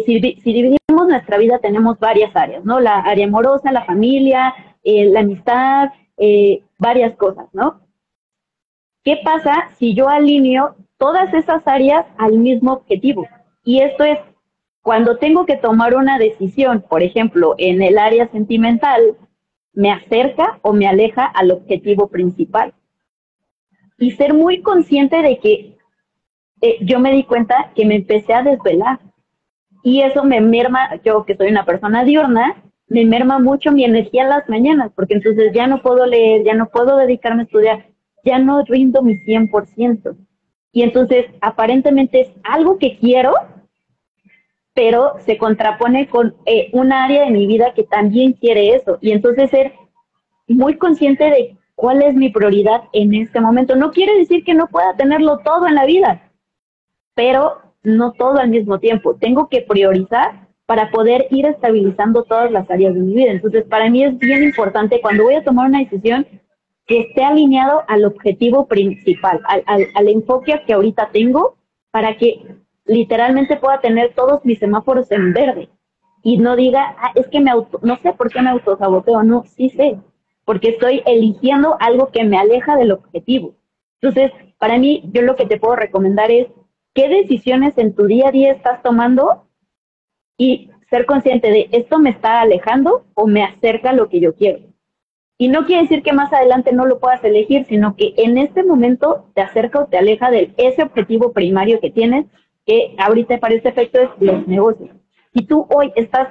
[0.06, 2.80] si, dividimos nuestra vida, tenemos varias áreas, ¿no?
[2.80, 5.89] La área amorosa, la familia, la amistad,
[6.80, 7.82] varias cosas, ¿no?
[9.04, 13.26] ¿Qué pasa si yo alineo todas esas áreas al mismo objetivo?
[13.63, 14.20] Y esto es
[14.82, 19.17] cuando tengo que tomar una decisión, por ejemplo, en el área sentimental,
[19.74, 22.74] me acerca o me aleja al objetivo principal.
[23.98, 25.77] Y ser muy consciente de que
[26.62, 29.00] eh, yo me di cuenta que me empecé a desvelar.
[29.84, 34.24] Y eso me merma, yo que soy una persona diurna, me merma mucho mi energía
[34.24, 37.86] en las mañanas, porque entonces ya no puedo leer, ya no puedo dedicarme a estudiar,
[38.24, 40.15] ya no rindo mi 100%.
[40.72, 43.34] Y entonces aparentemente es algo que quiero,
[44.74, 48.98] pero se contrapone con eh, un área de mi vida que también quiere eso.
[49.02, 49.74] Y entonces ser
[50.48, 53.76] muy consciente de cuál es mi prioridad en este momento.
[53.76, 56.27] No quiere decir que no pueda tenerlo todo en la vida,
[57.17, 59.15] pero no todo al mismo tiempo.
[59.15, 63.32] Tengo que priorizar para poder ir estabilizando todas las áreas de mi vida.
[63.32, 66.27] Entonces, para mí es bien importante cuando voy a tomar una decisión
[66.86, 71.58] que esté alineado al objetivo principal, al, al, al enfoque que ahorita tengo,
[71.89, 72.45] para que
[72.86, 75.69] literalmente pueda tener todos mis semáforos en verde
[76.21, 79.43] y no diga, ah, es que me auto, no sé por qué me autosaboteo, no,
[79.45, 79.97] sí sé,
[80.45, 83.56] porque estoy eligiendo algo que me aleja del objetivo.
[84.01, 86.47] Entonces, para mí, yo lo que te puedo recomendar es
[86.98, 89.48] qué decisiones en tu día a día estás tomando
[90.36, 94.34] y ser consciente de esto me está alejando o me acerca a lo que yo
[94.34, 94.62] quiero.
[95.38, 98.64] Y no quiere decir que más adelante no lo puedas elegir, sino que en este
[98.64, 102.26] momento te acerca o te aleja de ese objetivo primario que tienes
[102.66, 104.90] que ahorita para este efecto es los negocios.
[105.36, 106.30] Si tú hoy estás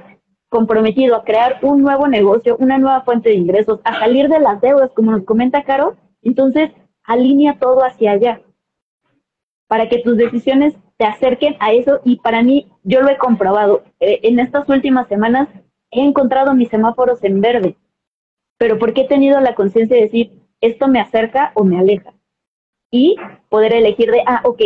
[0.49, 4.61] comprometido a crear un nuevo negocio, una nueva fuente de ingresos, a salir de las
[4.61, 6.73] deudas, como nos comenta Caro, entonces
[7.05, 8.41] alinea todo hacia allá
[9.69, 12.01] para que tus decisiones te acerquen a eso.
[12.05, 15.49] Y para mí, yo lo he comprobado, eh, en estas últimas semanas
[15.91, 17.77] he encontrado mis semáforos en verde,
[18.59, 22.13] pero porque he tenido la conciencia de decir, esto me acerca o me aleja.
[22.91, 23.17] Y
[23.49, 24.63] poder elegir de, ah, ok,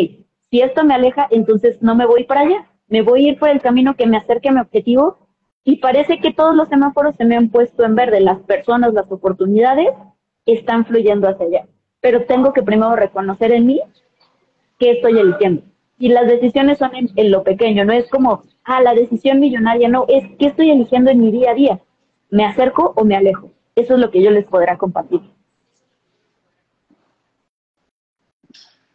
[0.50, 3.48] si esto me aleja, entonces no me voy para allá, me voy a ir por
[3.48, 5.28] el camino que me acerque a mi objetivo.
[5.62, 9.10] Y parece que todos los semáforos se me han puesto en verde, las personas, las
[9.12, 9.88] oportunidades
[10.46, 11.68] están fluyendo hacia allá.
[12.00, 13.80] Pero tengo que primero reconocer en mí
[14.80, 15.62] qué estoy eligiendo.
[15.98, 20.06] Y las decisiones son en, lo pequeño, no es como, ah, la decisión millonaria, no,
[20.08, 21.80] es qué estoy eligiendo en mi día a día.
[22.30, 23.52] ¿Me acerco o me alejo?
[23.76, 25.20] Eso es lo que yo les podrá compartir.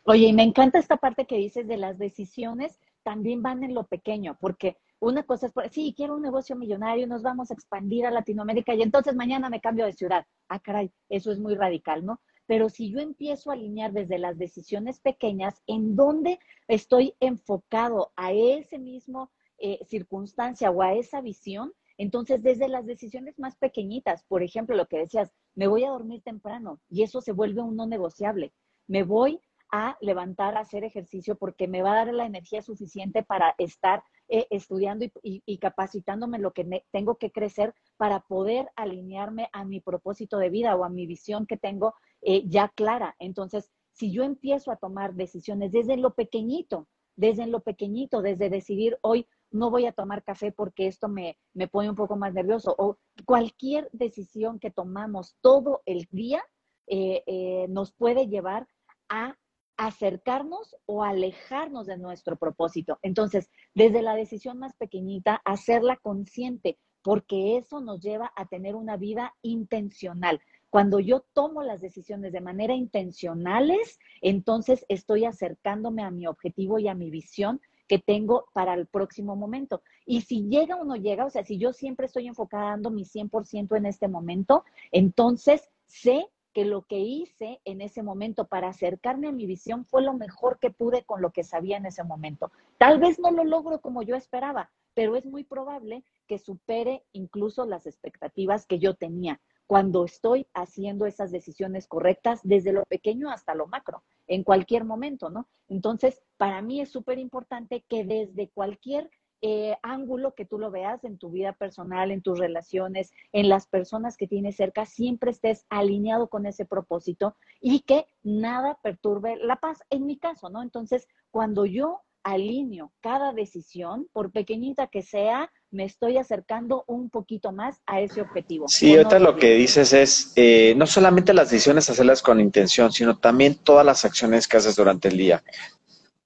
[0.04, 3.84] Oye, y me encanta esta parte que dices de las decisiones, también van en lo
[3.84, 8.12] pequeño, porque una cosa es, sí, quiero un negocio millonario, nos vamos a expandir a
[8.12, 10.26] Latinoamérica y entonces mañana me cambio de ciudad.
[10.50, 12.20] Ah, caray, eso es muy radical, ¿no?
[12.48, 18.32] Pero si yo empiezo a alinear desde las decisiones pequeñas, en dónde estoy enfocado a
[18.32, 24.44] ese mismo eh, circunstancia o a esa visión, entonces desde las decisiones más pequeñitas, por
[24.44, 27.88] ejemplo, lo que decías, me voy a dormir temprano y eso se vuelve un no
[27.88, 28.54] negociable.
[28.88, 29.40] Me voy
[29.78, 34.06] a levantar, a hacer ejercicio, porque me va a dar la energía suficiente para estar
[34.30, 40.38] eh, estudiando y, capacitándome lo que tengo que crecer para poder alinearme a mi propósito
[40.38, 43.18] de vida o a mi visión que tengo eh, ya clara.
[43.20, 48.98] Entonces, si yo empiezo a tomar decisiones desde lo pequeñito, desde lo pequeñito, desde decidir
[49.02, 52.74] hoy no voy a tomar café porque esto me, me pone un poco más nervioso,
[52.78, 56.42] o cualquier decisión que tomamos todo el día
[56.88, 58.70] eh, nos puede llevar
[59.10, 59.36] a
[59.78, 63.00] acercarnos o alejarnos de nuestro propósito.
[63.02, 68.98] Entonces, desde la decisión más pequeñita, hacerla consciente, porque eso nos lleva a tener una
[68.98, 70.42] vida intencional.
[70.70, 76.88] Cuando yo tomo las decisiones de manera intencionales, entonces estoy acercándome a mi objetivo y
[76.88, 79.82] a mi visión que tengo para el próximo momento.
[80.06, 83.78] Y si llega o no llega, o sea, si yo siempre estoy enfocando mi 100%
[83.78, 89.34] en este momento, entonces sé que lo que hice en ese momento para acercarme a
[89.34, 92.50] mi visión fue lo mejor que pude con lo que sabía en ese momento.
[92.78, 97.66] Tal vez no lo logro como yo esperaba, pero es muy probable que supere incluso
[97.66, 103.54] las expectativas que yo tenía cuando estoy haciendo esas decisiones correctas desde lo pequeño hasta
[103.54, 105.50] lo macro, en cualquier momento, ¿no?
[105.68, 109.10] Entonces, para mí es súper importante que desde cualquier
[109.42, 113.68] eh, ángulo que tú lo veas en tu vida personal, en tus relaciones, en las
[113.68, 119.58] personas que tienes cerca, siempre estés alineado con ese propósito y que nada perturbe la
[119.58, 120.62] paz, en mi caso, ¿no?
[120.62, 127.52] Entonces, cuando yo alineo cada decisión, por pequeñita que sea, me estoy acercando un poquito
[127.52, 128.68] más a ese objetivo.
[128.68, 133.20] Sí, ahorita lo que dices es, eh, no solamente las decisiones hacerlas con intención, sino
[133.20, 135.44] también todas las acciones que haces durante el día.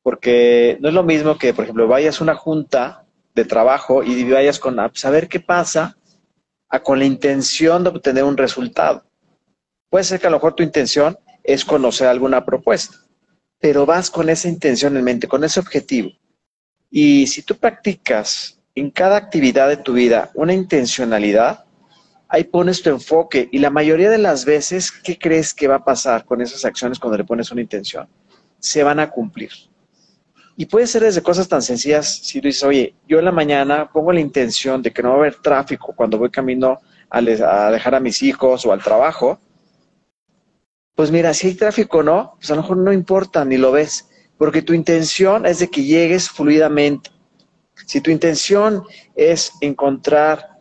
[0.10, 4.24] Porque no es lo mismo que, por ejemplo, vayas a una junta de trabajo y
[4.24, 6.00] vayas con a saber qué pasa,
[6.67, 9.04] a con la intención de obtener un resultado.
[9.88, 12.98] Puede ser que a lo mejor tu intención es conocer alguna propuesta,
[13.60, 16.10] pero vas con esa intención en mente, con ese objetivo.
[16.89, 21.65] Y si tú practicas en cada actividad de tu vida una intencionalidad,
[22.28, 25.86] ahí pones tu enfoque y la mayoría de las veces, ¿qué crees que va a
[25.86, 28.10] pasar con esas acciones cuando le pones una intención?
[28.58, 29.52] Se van a cumplir.
[30.60, 33.89] Y puede ser desde cosas tan sencillas, si tú dices, oye, yo en la mañana
[33.93, 37.95] pongo la intención de que no va a haber tráfico cuando voy camino a, dejar
[37.95, 39.39] a mis hijos o al trabajo,
[40.95, 43.72] pues mira, si hay tráfico o no, pues a lo mejor no importa ni lo
[43.72, 47.10] ves, porque tu intención es de que llegues fluidamente.
[47.88, 48.84] Si tu intención
[49.15, 50.58] es encontrar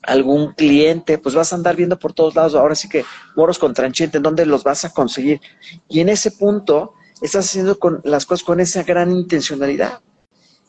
[0.00, 3.04] algún cliente, pues vas a andar viendo por todos lados, ahora sí que
[3.36, 5.42] moros con tranchete, ¿en dónde los vas a conseguir?
[5.90, 6.94] Y en ese punto
[7.26, 10.00] estás haciendo con las cosas con esa gran intencionalidad.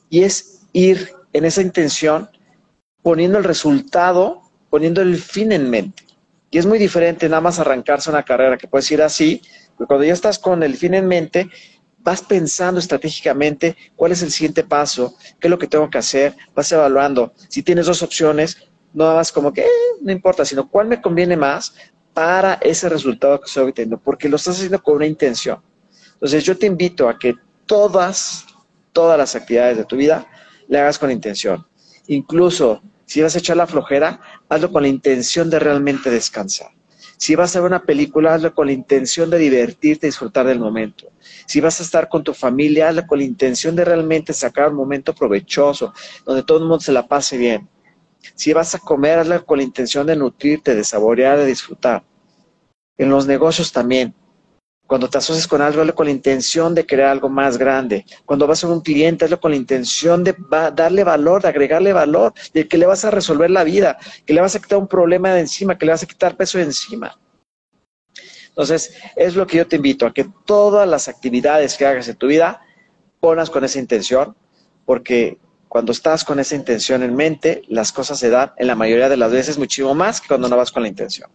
[0.10, 2.30] Y es ir en esa intención
[3.02, 6.06] poniendo el resultado, poniendo el fin en mente.
[6.50, 9.42] Y es muy diferente nada más arrancarse una carrera que puedes ir así,
[9.78, 11.50] pero cuando ya estás con el fin en mente,
[12.00, 16.36] vas pensando estratégicamente cuál es el siguiente paso, qué es lo que tengo que hacer,
[16.54, 17.34] vas evaluando.
[17.48, 18.58] Si tienes dos opciones,
[18.94, 19.68] no más como que eh,
[20.02, 21.74] no importa, sino cuál me conviene más
[22.14, 25.62] para ese resultado que estoy obteniendo, porque lo estás haciendo con una intención.
[26.22, 27.34] Entonces yo te invito a que
[27.66, 28.46] todas,
[28.94, 30.28] todas las actividades de tu vida
[30.68, 31.66] le hagas con intención.
[32.06, 36.70] Incluso si vas a echar la flojera, hazlo con la intención de realmente descansar.
[37.18, 40.60] Si vas a ver una película, hazlo con la intención de divertirte y disfrutar del
[40.60, 41.12] momento.
[41.48, 44.76] Si vas a estar con tu familia, hazlo con la intención de realmente sacar un
[44.76, 45.92] momento provechoso,
[46.24, 47.68] donde todo el mundo se la pase bien.
[48.36, 52.04] Si vas a comer, hazlo con la intención de nutrirte, de saborear, de disfrutar.
[52.98, 54.14] En los negocios también.
[54.92, 58.06] Cuando te asocias con algo, hazlo con la intención de crear algo más grande.
[58.26, 60.36] Cuando vas a un cliente, hazlo con la intención de
[60.76, 64.42] darle valor, de agregarle valor, de que le vas a resolver la vida, que le
[64.42, 67.18] vas a quitar un problema de encima, que le vas a quitar peso de encima.
[68.50, 72.18] Entonces, es lo que yo te invito, a que todas las actividades que hagas en
[72.18, 72.60] tu vida,
[73.22, 74.36] ponas con esa intención,
[74.84, 75.38] porque
[75.70, 79.16] cuando estás con esa intención en mente, las cosas se dan en la mayoría de
[79.16, 81.32] las veces muchísimo más que cuando no vas con la intención.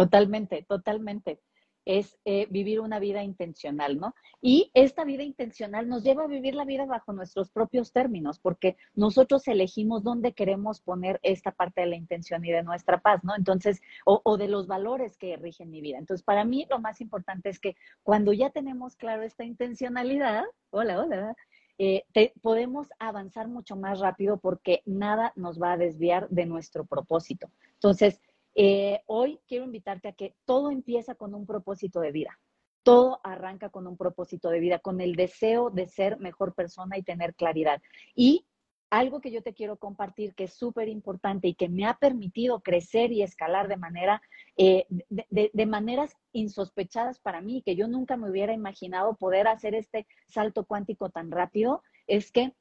[0.00, 1.40] Totalmente, totalmente.
[1.84, 4.14] Es eh, vivir una vida intencional, ¿no?
[4.40, 8.76] Y esta vida intencional nos lleva a vivir la vida bajo nuestros propios términos, porque
[8.94, 13.34] nosotros elegimos dónde queremos poner esta parte de la intención y de nuestra paz, ¿no?
[13.36, 15.98] Entonces, o, de los valores que rigen mi vida.
[15.98, 21.00] Entonces, para mí lo más importante es que cuando ya tenemos claro esta intencionalidad, hola,
[21.00, 21.36] hola,
[21.78, 22.04] eh,
[22.42, 27.50] podemos avanzar mucho más rápido porque nada nos va a desviar de nuestro propósito.
[27.74, 28.20] Entonces,
[28.62, 32.38] eh, hoy quiero invitarte a que todo empieza con un propósito de vida.
[32.82, 37.02] Todo arranca con un propósito de vida, con el deseo de ser mejor persona y
[37.02, 37.80] tener claridad.
[38.14, 38.44] Y
[38.90, 42.60] algo que yo te quiero compartir que es súper importante y que me ha permitido
[42.60, 44.20] crecer y escalar de manera,
[44.58, 50.06] eh, de, maneras insospechadas para mí, que yo nunca me hubiera imaginado poder hacer este
[50.26, 52.52] salto cuántico tan rápido, es que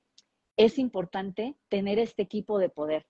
[0.55, 3.05] es importante tener este equipo de poder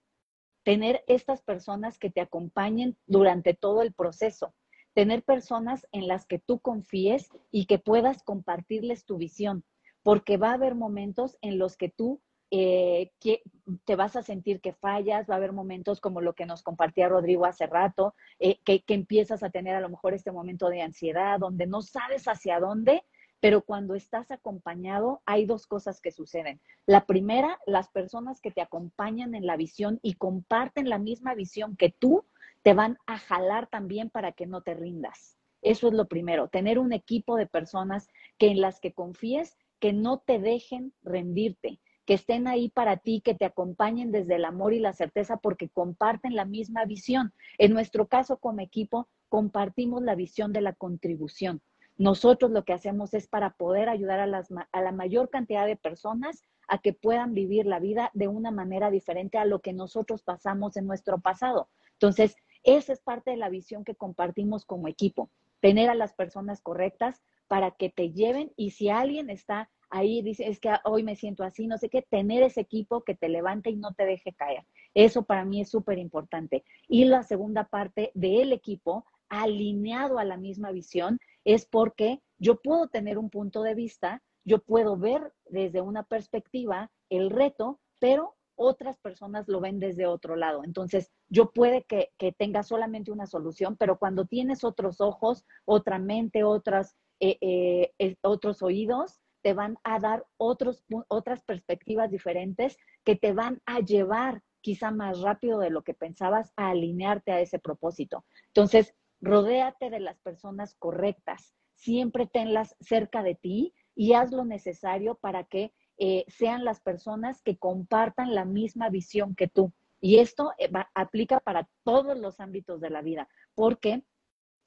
[0.70, 4.54] tener estas personas que te acompañen durante todo el proceso,
[4.94, 9.64] tener personas en las que tú confíes y que puedas compartirles tu visión,
[10.04, 13.42] porque va a haber momentos en los que tú eh, que
[13.86, 17.10] te vas a sentir que fallas, va a haber momentos como lo que nos compartía
[17.10, 20.84] Rodrigo hace rato, eh, que, que empiezas a tener a lo mejor este momento de
[20.84, 23.04] ansiedad, donde no sabes hacia dónde,
[23.40, 26.60] pero cuando estás acompañado hay dos cosas que suceden.
[26.86, 31.76] La primera, las personas que te acompañan en la visión y comparten la misma visión
[31.76, 32.26] que tú,
[32.64, 35.38] te van a jalar también para que no te rindas.
[35.62, 39.94] Eso es lo primero, tener un equipo de personas que en las que confíes, que
[39.94, 44.74] no te dejen rendirte, que estén ahí para ti, que te acompañen desde el amor
[44.74, 47.34] y la certeza porque comparten la misma visión.
[47.58, 51.62] En nuestro caso como equipo, compartimos la visión de la contribución.
[52.00, 55.76] Nosotros lo que hacemos es para poder ayudar a, las, a la mayor cantidad de
[55.76, 60.24] personas a que puedan vivir la vida de una manera diferente a lo que nosotros
[60.24, 61.70] pasamos en nuestro pasado.
[61.94, 65.30] Entonces, esa es parte de la visión que compartimos como equipo,
[65.60, 70.48] tener a las personas correctas para que te lleven y si alguien está ahí dice,
[70.48, 73.72] es que hoy me siento así, no sé qué, tener ese equipo que te levante
[73.72, 74.64] y no te deje caer.
[74.94, 76.64] Eso para mí es súper importante.
[76.88, 81.20] Y la segunda parte del equipo, alineado a la misma visión,
[81.54, 86.92] es porque yo puedo tener un punto de vista, yo puedo ver desde una perspectiva
[87.10, 90.64] el reto, pero otras personas lo ven desde otro lado.
[90.64, 95.98] Entonces, yo puede que, que tenga solamente una solución, pero cuando tienes otros ojos, otra
[95.98, 103.16] mente, otras, eh, eh, otros oídos, te van a dar otros, otras perspectivas diferentes que
[103.16, 107.58] te van a llevar quizá más rápido de lo que pensabas a alinearte a ese
[107.60, 108.26] propósito.
[108.48, 115.16] Entonces, rodéate de las personas correctas, siempre tenlas cerca de ti y haz lo necesario
[115.16, 119.74] para que eh, sean las personas que compartan la misma visión que tú.
[120.00, 124.04] Y esto eh, aplica para todos los ámbitos de la vida, porque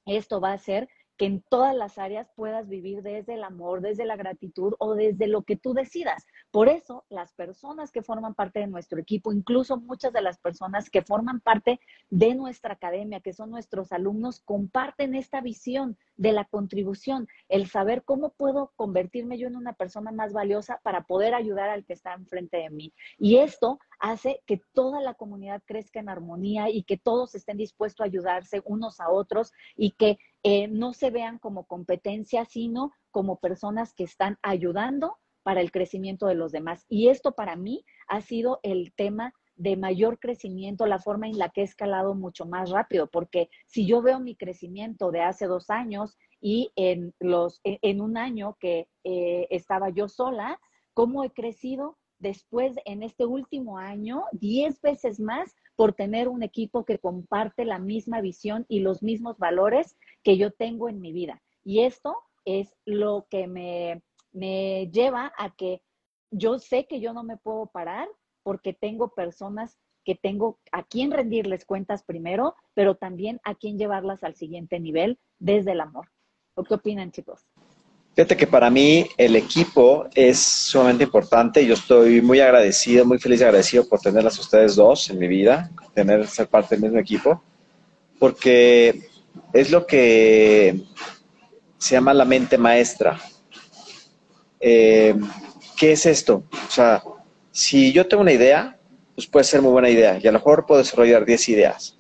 [0.05, 4.05] esto va a hacer que en todas las áreas puedas vivir desde el amor, desde
[4.05, 6.27] la gratitud o desde lo que tú decidas.
[6.51, 10.91] Por eso, las personas que forman parte de nuestro equipo, incluso muchas de las personas
[10.91, 16.45] que forman parte de nuestra academia, que son nuestros alumnos, comparten esta visión de la
[16.45, 21.69] contribución, el saber cómo puedo convertirme yo en una persona más valiosa para poder ayudar
[21.69, 22.95] al que está enfrente de mí.
[23.19, 28.05] Y esto hace que toda la comunidad crezca en armonía y que todos estén dispuestos
[28.05, 33.41] a ayudarse unos a otros y que eh, no se vean como competencia, sino como
[33.41, 36.87] personas que están ayudando para el crecimiento de los demás.
[36.89, 41.51] Y esto para mí ha sido el tema de mayor crecimiento, la forma en la
[41.51, 45.71] que he escalado mucho más rápido, porque si yo veo mi crecimiento de hace dos
[45.71, 50.59] años y en, los, en un año que eh, estaba yo sola,
[50.95, 51.99] ¿cómo he crecido?
[52.23, 57.81] después en este último año 10 veces más por tener un equipo que comparte la
[57.81, 61.43] misma visión y los mismos valores que yo tengo en mi vida.
[61.65, 65.83] Y esto es lo que me, me lleva a que
[66.31, 68.09] yo sé que yo no me puedo parar
[68.43, 74.25] porque tengo personas que tengo a quien rendirles cuentas primero, pero también a quien llevarlas
[74.25, 76.09] al siguiente nivel desde el amor.
[76.69, 77.47] ¿Qué opinan, chicos?
[78.15, 81.65] Fíjate que para mí el equipo es sumamente importante.
[81.65, 85.71] Yo estoy muy agradecido, muy feliz y agradecido por tenerlas ustedes dos en mi vida,
[85.95, 87.43] tener ser parte del mismo equipo,
[88.19, 89.09] porque
[89.55, 90.83] es lo que
[91.79, 93.19] se llama la mente maestra.
[94.61, 95.15] Eh,
[95.79, 96.45] ¿Qué es esto?
[96.53, 97.03] O sea,
[97.53, 98.79] si yo tengo una idea,
[99.15, 101.97] pues puede ser muy buena idea y a lo mejor puedo desarrollar 10 ideas.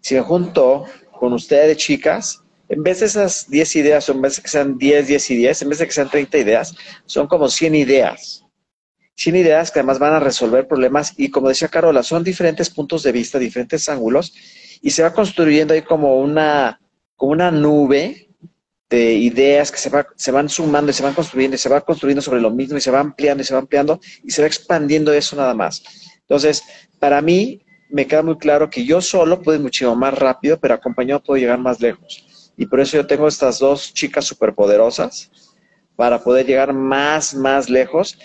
[0.00, 0.84] Si me junto
[1.18, 4.76] con ustedes, chicas, en vez de esas 10 ideas, o en vez de que sean
[4.76, 6.74] 10, 10 y 10, en vez de que sean 30 ideas,
[7.06, 8.44] son como 100 ideas.
[9.14, 13.02] 100 ideas que además van a resolver problemas y como decía Carola, son diferentes puntos
[13.02, 14.34] de vista, diferentes ángulos
[14.82, 16.80] y se va construyendo ahí como una,
[17.14, 18.25] como una nube
[18.88, 21.80] de ideas que se, va, se van sumando y se van construyendo y se va
[21.80, 24.46] construyendo sobre lo mismo y se va ampliando y se va ampliando y se va
[24.46, 25.82] expandiendo eso nada más.
[26.20, 26.62] Entonces,
[26.98, 30.74] para mí me queda muy claro que yo solo puedo ir muchísimo más rápido, pero
[30.74, 32.52] acompañado puedo llegar más lejos.
[32.56, 35.30] Y por eso yo tengo estas dos chicas superpoderosas
[35.94, 38.18] para poder llegar más, más lejos.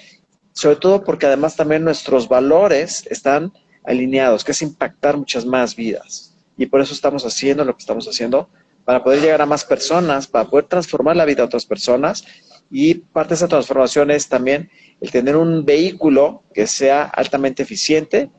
[0.54, 3.52] Sobre todo porque además también nuestros valores están
[3.84, 6.36] alineados, que es impactar muchas más vidas.
[6.58, 8.50] Y por eso estamos haciendo lo que estamos haciendo,
[8.92, 12.26] para poder llegar a más personas, para poder transformar la vida de otras personas.
[12.70, 14.70] Y parte de esa transformación es también
[15.00, 18.30] el tener un vehículo que sea altamente eficiente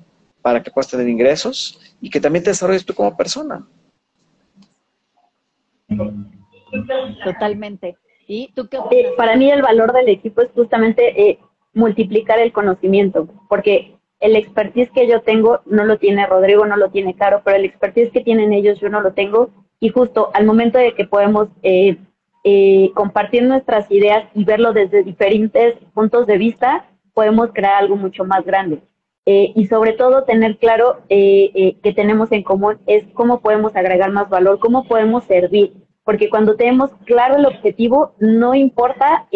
[0.42, 3.66] para que puedas tener ingresos y que también te desarrolles tú como persona.
[7.24, 7.96] Totalmente.
[8.26, 11.38] ¿Y tú qué eh, para mí el valor del equipo es justamente eh,
[11.72, 16.90] multiplicar el conocimiento, porque el expertise que yo tengo no lo tiene Rodrigo, no lo
[16.90, 19.50] tiene Caro, pero el expertise que tienen ellos yo no lo tengo.
[19.82, 21.98] Y justo al momento de que podemos eh,
[22.94, 28.44] compartir nuestras ideas y verlo desde diferentes puntos de vista, podemos crear algo mucho más
[28.44, 28.80] grande.
[29.24, 33.76] Eh, y sobre todo tener claro eh, eh, que tenemos en común es cómo podemos
[33.76, 39.28] agregar más valor, cómo podemos servir, porque cuando tenemos claro el objetivo, no importa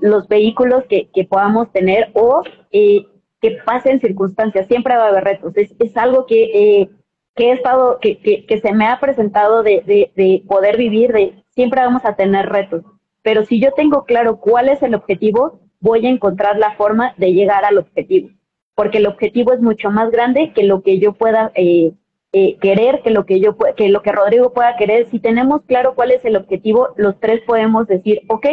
[0.00, 5.52] los vehículos que, que, podamos tener o que pasen circunstancias, siempre va a haber retos.
[5.56, 6.88] Es algo que,
[7.36, 11.44] que he estado, que, que, se me ha presentado de, de, de poder vivir, de
[11.50, 12.82] siempre vamos a tener retos.
[13.22, 17.32] Pero si yo tengo claro cuál es el objetivo, voy a encontrar la forma de
[17.32, 18.30] llegar al objetivo
[18.76, 21.92] porque el objetivo es mucho más grande que lo que yo pueda eh,
[22.32, 25.08] eh, querer, que lo que yo que lo que Rodrigo pueda querer.
[25.10, 28.46] Si tenemos claro cuál es el objetivo, los tres podemos decir, ok,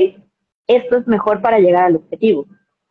[0.68, 2.46] esto es mejor para llegar al objetivo.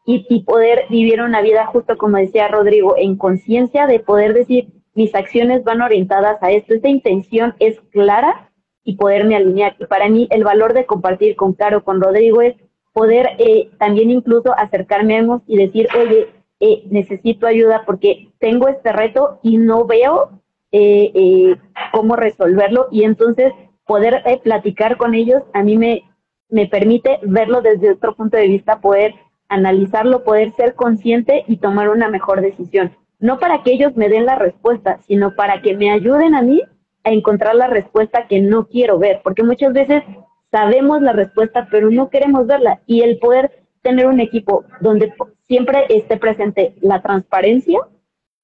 [0.05, 4.69] Y, y poder vivir una vida justo como decía Rodrigo, en conciencia de poder decir,
[4.95, 8.51] mis acciones van orientadas a esto, esta intención es clara
[8.85, 9.77] y poderme alinear.
[9.79, 12.55] Y para mí el valor de compartir con Caro, con Rodrigo es
[12.93, 16.29] poder eh, también incluso acercarme a y decir, oye,
[16.65, 20.31] eh, necesito ayuda porque tengo este reto y no veo
[20.71, 21.57] eh, eh,
[21.91, 23.53] cómo resolverlo y entonces
[23.85, 26.05] poder platicar con ellos a mí me,
[26.49, 29.17] me permite verlo desde otro punto de vista, poder
[29.49, 32.93] analizarlo, poder ser consciente y tomar una mejor decisión.
[33.23, 36.61] No para que ellos me den la respuesta, sino para que me ayuden a mí
[37.05, 40.03] a encontrar la respuesta que no quiero ver, porque muchas veces
[40.51, 42.81] sabemos la respuesta, pero no queremos verla.
[42.85, 45.15] Y el poder tener un equipo donde
[45.47, 47.79] siempre esté presente la transparencia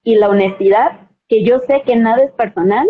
[0.05, 2.89] y la honestidad, que yo sé que nada es personal,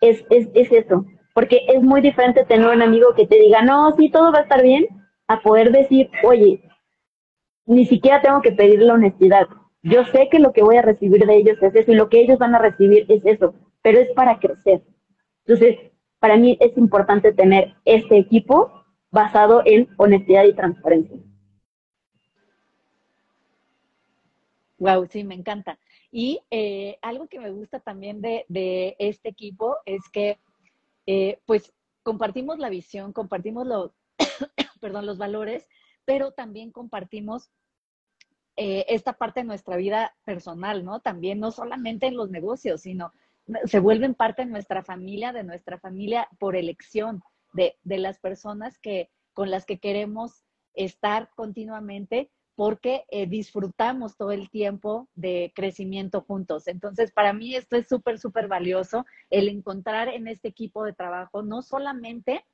[0.00, 1.06] es, es, es eso.
[1.34, 4.42] Porque es muy diferente tener un amigo que te diga, no, sí, todo va a
[4.42, 4.88] estar bien,
[5.28, 6.60] a poder decir, oye,
[7.64, 9.46] ni siquiera tengo que pedir la honestidad.
[9.82, 12.20] Yo sé que lo que voy a recibir de ellos es eso y lo que
[12.20, 14.82] ellos van a recibir es eso, pero es para crecer.
[15.44, 15.76] Entonces,
[16.20, 21.18] para mí es importante tener este equipo basado en honestidad y transparencia.
[24.78, 25.78] Wow, sí, me encanta.
[26.10, 30.38] Y eh, algo que me gusta también de, este equipo es que,
[31.06, 31.72] eh, pues,
[32.02, 33.92] compartimos la visión, compartimos los,
[34.80, 35.68] perdón, los valores,
[36.04, 37.50] pero también compartimos
[38.56, 41.00] eh, esta parte de nuestra vida personal, ¿no?
[41.00, 43.12] También no solamente en los negocios, sino
[43.64, 47.22] se vuelven parte de nuestra familia, de nuestra familia por elección,
[47.52, 50.44] de, de las personas que, con las que queremos
[50.74, 56.68] estar continuamente porque eh, disfrutamos todo el tiempo de crecimiento juntos.
[56.68, 61.42] Entonces, para mí esto es súper, súper valioso, el encontrar en este equipo de trabajo
[61.42, 62.44] no solamente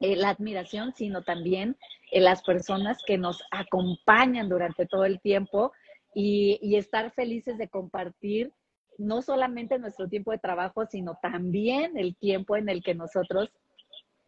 [0.00, 1.76] eh, la admiración, sino también
[2.10, 5.72] eh, las personas que nos acompañan durante todo el tiempo
[6.14, 8.52] y, estar felices de compartir
[8.96, 13.50] no solamente nuestro tiempo de trabajo, sino también el tiempo en el que nosotros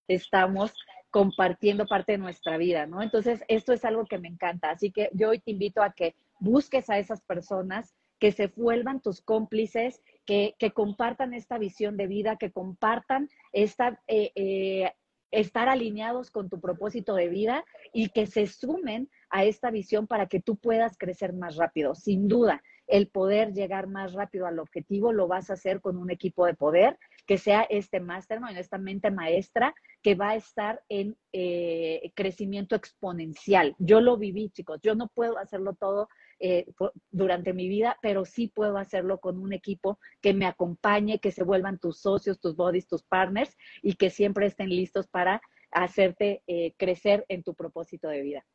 [0.08, 0.74] estamos
[1.10, 3.02] compartiendo parte de nuestra vida, ¿no?
[3.02, 4.70] Entonces, esto es algo que me encanta.
[4.70, 9.00] Así que yo hoy te invito a que busques a esas personas que se vuelvan
[9.00, 14.92] tus cómplices, que, compartan esta visión de vida, que compartan esta, eh,
[15.32, 20.26] estar alineados con tu propósito de vida y que se sumen a esta visión para
[20.26, 21.94] que tú puedas crecer más rápido.
[21.94, 26.10] Sin duda, el poder llegar más rápido al objetivo lo vas a hacer con un
[26.10, 31.16] equipo de poder que sea este mastermind, esta mente maestra que va a estar en
[31.32, 33.74] eh, crecimiento exponencial.
[33.78, 36.08] Yo lo viví, chicos, yo no puedo hacerlo todo
[36.40, 36.66] eh,
[37.10, 41.44] durante mi vida, pero sí puedo hacerlo con un equipo que me acompañe, que se
[41.44, 46.74] vuelvan tus socios, tus bodies, tus partners y que siempre estén listos para hacerte eh,
[46.76, 48.46] crecer en tu propósito de vida.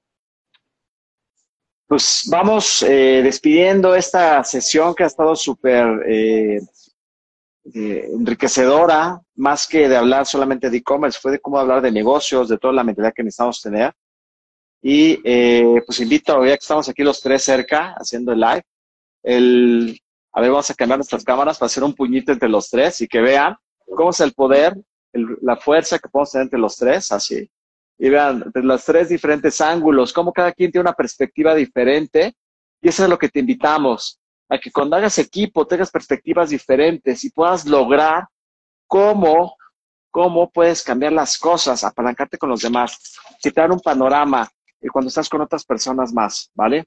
[1.88, 5.86] Pues vamos despidiendo esta sesión que ha estado súper
[7.74, 12.48] eh, enriquecedora, más que de hablar solamente de e-commerce, fue de cómo hablar de negocios,
[12.48, 13.94] de toda la mentalidad que necesitamos tener.
[14.82, 18.64] Y eh, pues invito, ya que estamos aquí los tres cerca haciendo el live,
[19.24, 20.00] el,
[20.32, 23.08] a ver, vamos a cambiar nuestras cámaras para hacer un puñito entre los tres y
[23.08, 23.56] que vean
[23.96, 24.76] cómo es el poder,
[25.14, 27.50] la fuerza que podemos tener entre los tres, así.
[27.98, 32.36] Y vean, de los tres diferentes ángulos, cómo cada quien tiene una perspectiva diferente.
[32.82, 34.20] Y eso es lo que te invitamos
[34.50, 38.28] a que cuando hagas equipo tengas perspectivas diferentes y puedas lograr
[38.86, 39.56] cómo,
[40.12, 44.48] cómo puedes cambiar las cosas, apalancarte con los demás, quitar un panorama
[44.82, 46.86] y cuando estás con otras personas más, ¿vale?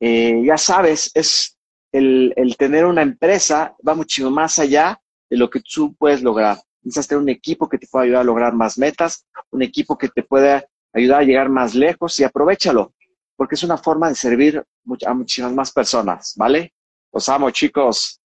[0.00, 1.58] Eh, ya sabes, es
[1.92, 6.58] el, el, tener una empresa va mucho más allá de lo que tú puedes lograr.
[6.82, 10.08] Necesitas tener un equipo que te pueda ayudar a lograr más metas, un equipo que
[10.08, 12.94] te pueda ayudar a llegar más lejos y aprovechalo
[13.40, 14.62] porque es una forma de servir
[15.06, 16.74] a muchísimas más personas, ¿vale?
[17.10, 18.20] Los amo, chicos.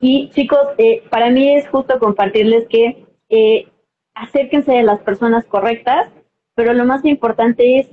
[0.00, 3.66] Y chicos, eh, para mí es justo compartirles que eh,
[4.14, 6.10] acérquense de las personas correctas,
[6.54, 7.90] pero lo más importante es,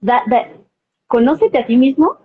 [0.00, 0.22] da,
[1.06, 2.16] conócete a ti mismo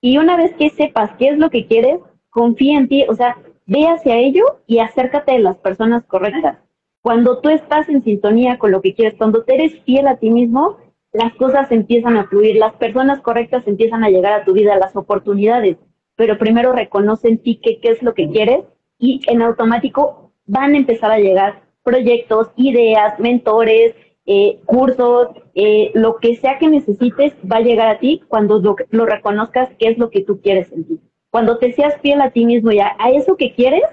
[0.00, 3.38] y una vez que sepas qué es lo que quieres, confía en ti, o sea,
[3.66, 6.58] ve hacia ello y acércate de las personas correctas.
[7.02, 10.30] Cuando tú estás en sintonía con lo que quieres, cuando te eres fiel a ti
[10.30, 10.78] mismo,
[11.12, 14.96] las cosas empiezan a fluir, las personas correctas empiezan a llegar a tu vida, las
[14.96, 15.76] oportunidades,
[16.16, 18.64] pero primero reconoce en ti qué es lo que quieres
[18.98, 23.94] y en automático van a empezar a llegar proyectos, ideas, mentores,
[24.26, 28.58] eh, cursos, eh, lo que sea que necesites va a llegar a ti cuando
[28.90, 31.00] lo, reconozcas qué es lo que tú quieres en ti.
[31.30, 33.84] Cuando te seas fiel a ti mismo y a, a eso que quieres,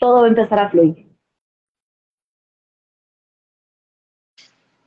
[0.00, 1.06] todo va a empezar a fluir.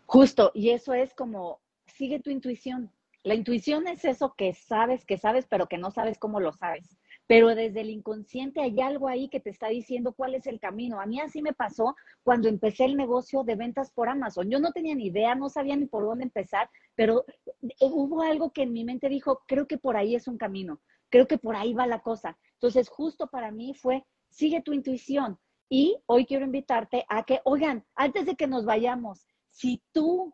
[0.08, 2.92] Justo, y eso es como, sigue tu intuición.
[3.22, 6.98] La intuición es eso que sabes, que sabes, pero que no sabes cómo lo sabes
[7.30, 11.00] pero desde el inconsciente hay algo ahí que te está diciendo cuál es el camino.
[11.00, 14.50] A mí así me pasó cuando empecé el negocio de ventas por Amazon.
[14.50, 18.52] Yo no tenía ni idea, no sabía ni por dónde empezar, pero eh, hubo algo
[18.52, 21.56] que en mi mente dijo, creo que por ahí es un camino, creo que por
[21.56, 22.36] ahí va la cosa.
[22.54, 25.38] Entonces, justo para mí fue, sigue tu intuición.
[25.70, 30.34] Y hoy quiero invitarte a que, oigan, antes de que nos vayamos, si tú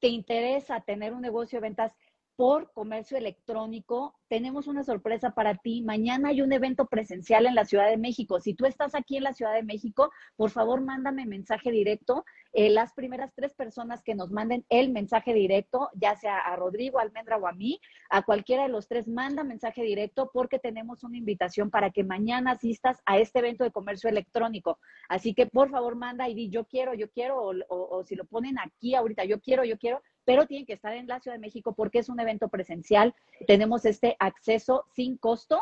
[0.00, 1.92] te interesa tener un negocio de ventas
[2.36, 5.82] por comercio electrónico, tenemos una sorpresa para ti.
[5.82, 8.40] Mañana hay un evento presencial en la Ciudad de México.
[8.40, 12.24] Si tú estás aquí en la Ciudad de México, por favor, mándame mensaje directo.
[12.54, 16.98] Eh, las primeras tres personas que nos manden el mensaje directo, ya sea a Rodrigo,
[16.98, 21.18] Almendra o a mí, a cualquiera de los tres, manda mensaje directo porque tenemos una
[21.18, 24.78] invitación para que mañana asistas a este evento de comercio electrónico.
[25.08, 28.24] Así que, por favor, manda y di yo quiero, yo quiero, o, o si lo
[28.24, 31.40] ponen aquí ahorita, yo quiero, yo quiero pero tienen que estar en la Ciudad de
[31.40, 33.14] México porque es un evento presencial.
[33.46, 35.60] Tenemos este acceso sin costo.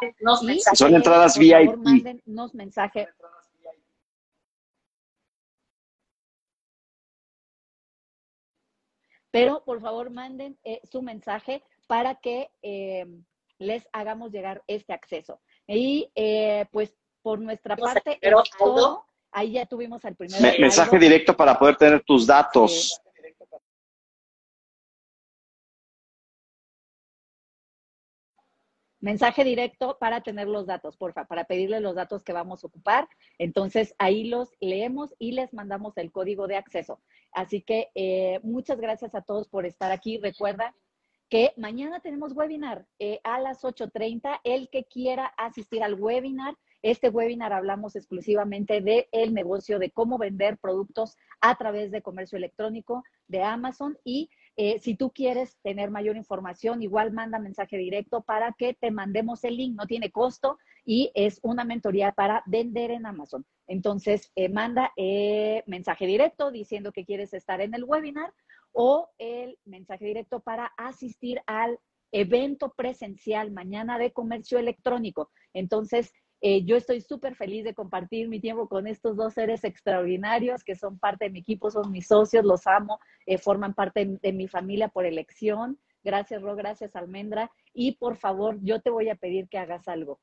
[0.74, 1.76] Son entradas VIP.
[1.76, 3.08] mándennos mensaje.
[9.30, 13.06] Pero por favor manden eh, su mensaje para que eh,
[13.58, 15.40] les hagamos llegar este acceso.
[15.68, 18.18] Y eh, pues por nuestra parte,
[18.58, 19.04] todo.
[19.32, 20.58] Ahí ya tuvimos al primer.
[20.58, 23.00] mensaje directo para poder tener tus datos.
[29.00, 33.08] Mensaje directo para tener los datos, porfa, para pedirle los datos que vamos a ocupar.
[33.38, 37.00] Entonces, ahí los leemos y les mandamos el código de acceso.
[37.32, 40.18] Así que eh, muchas gracias a todos por estar aquí.
[40.18, 40.74] Recuerda
[41.30, 44.40] que mañana tenemos webinar eh, a las 8.30.
[44.44, 50.18] El que quiera asistir al webinar, este webinar hablamos exclusivamente del el negocio de cómo
[50.18, 55.90] vender productos a través de comercio electrónico de Amazon y eh, si tú quieres tener
[55.90, 59.76] mayor información, igual manda mensaje directo para que te mandemos el link.
[59.76, 63.46] No tiene costo y es una mentoría para vender en Amazon.
[63.66, 68.32] Entonces, eh, manda eh, mensaje directo diciendo que quieres estar en el webinar
[68.72, 71.78] o el mensaje directo para asistir al
[72.12, 75.30] evento presencial mañana de comercio electrónico.
[75.54, 76.12] Entonces,
[76.42, 80.74] eh, yo estoy súper feliz de compartir mi tiempo con estos dos seres extraordinarios que
[80.74, 84.48] son parte de mi equipo, son mis socios, los amo, eh, forman parte de, mi
[84.48, 85.78] familia por elección.
[86.02, 87.50] Gracias, Ro, gracias, Almendra.
[87.74, 90.18] Y por favor, yo te voy a pedir que hagas algo.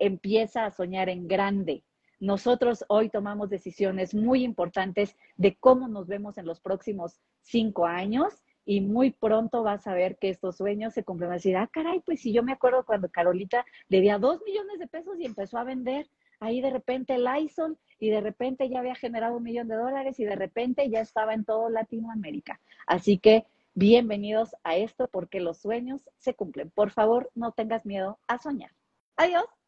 [0.00, 1.84] Empieza a soñar en grande.
[2.18, 8.42] Nosotros hoy tomamos decisiones muy importantes de cómo nos vemos en los próximos cinco años
[8.64, 11.30] y muy pronto vas a ver que estos sueños se cumplen.
[11.30, 14.40] Vas a decir, ah, caray, pues si yo me acuerdo cuando Carolita le dio dos
[14.44, 16.08] millones de pesos y empezó a vender
[16.40, 20.18] ahí de repente el Lysol y de repente ya había generado un millón de dólares
[20.18, 22.60] y de repente ya estaba en todo Latinoamérica.
[22.86, 23.44] Así que
[23.74, 26.70] bienvenidos a esto porque los sueños se cumplen.
[26.70, 28.72] Por favor, no tengas miedo a soñar.
[29.16, 29.59] Adiós.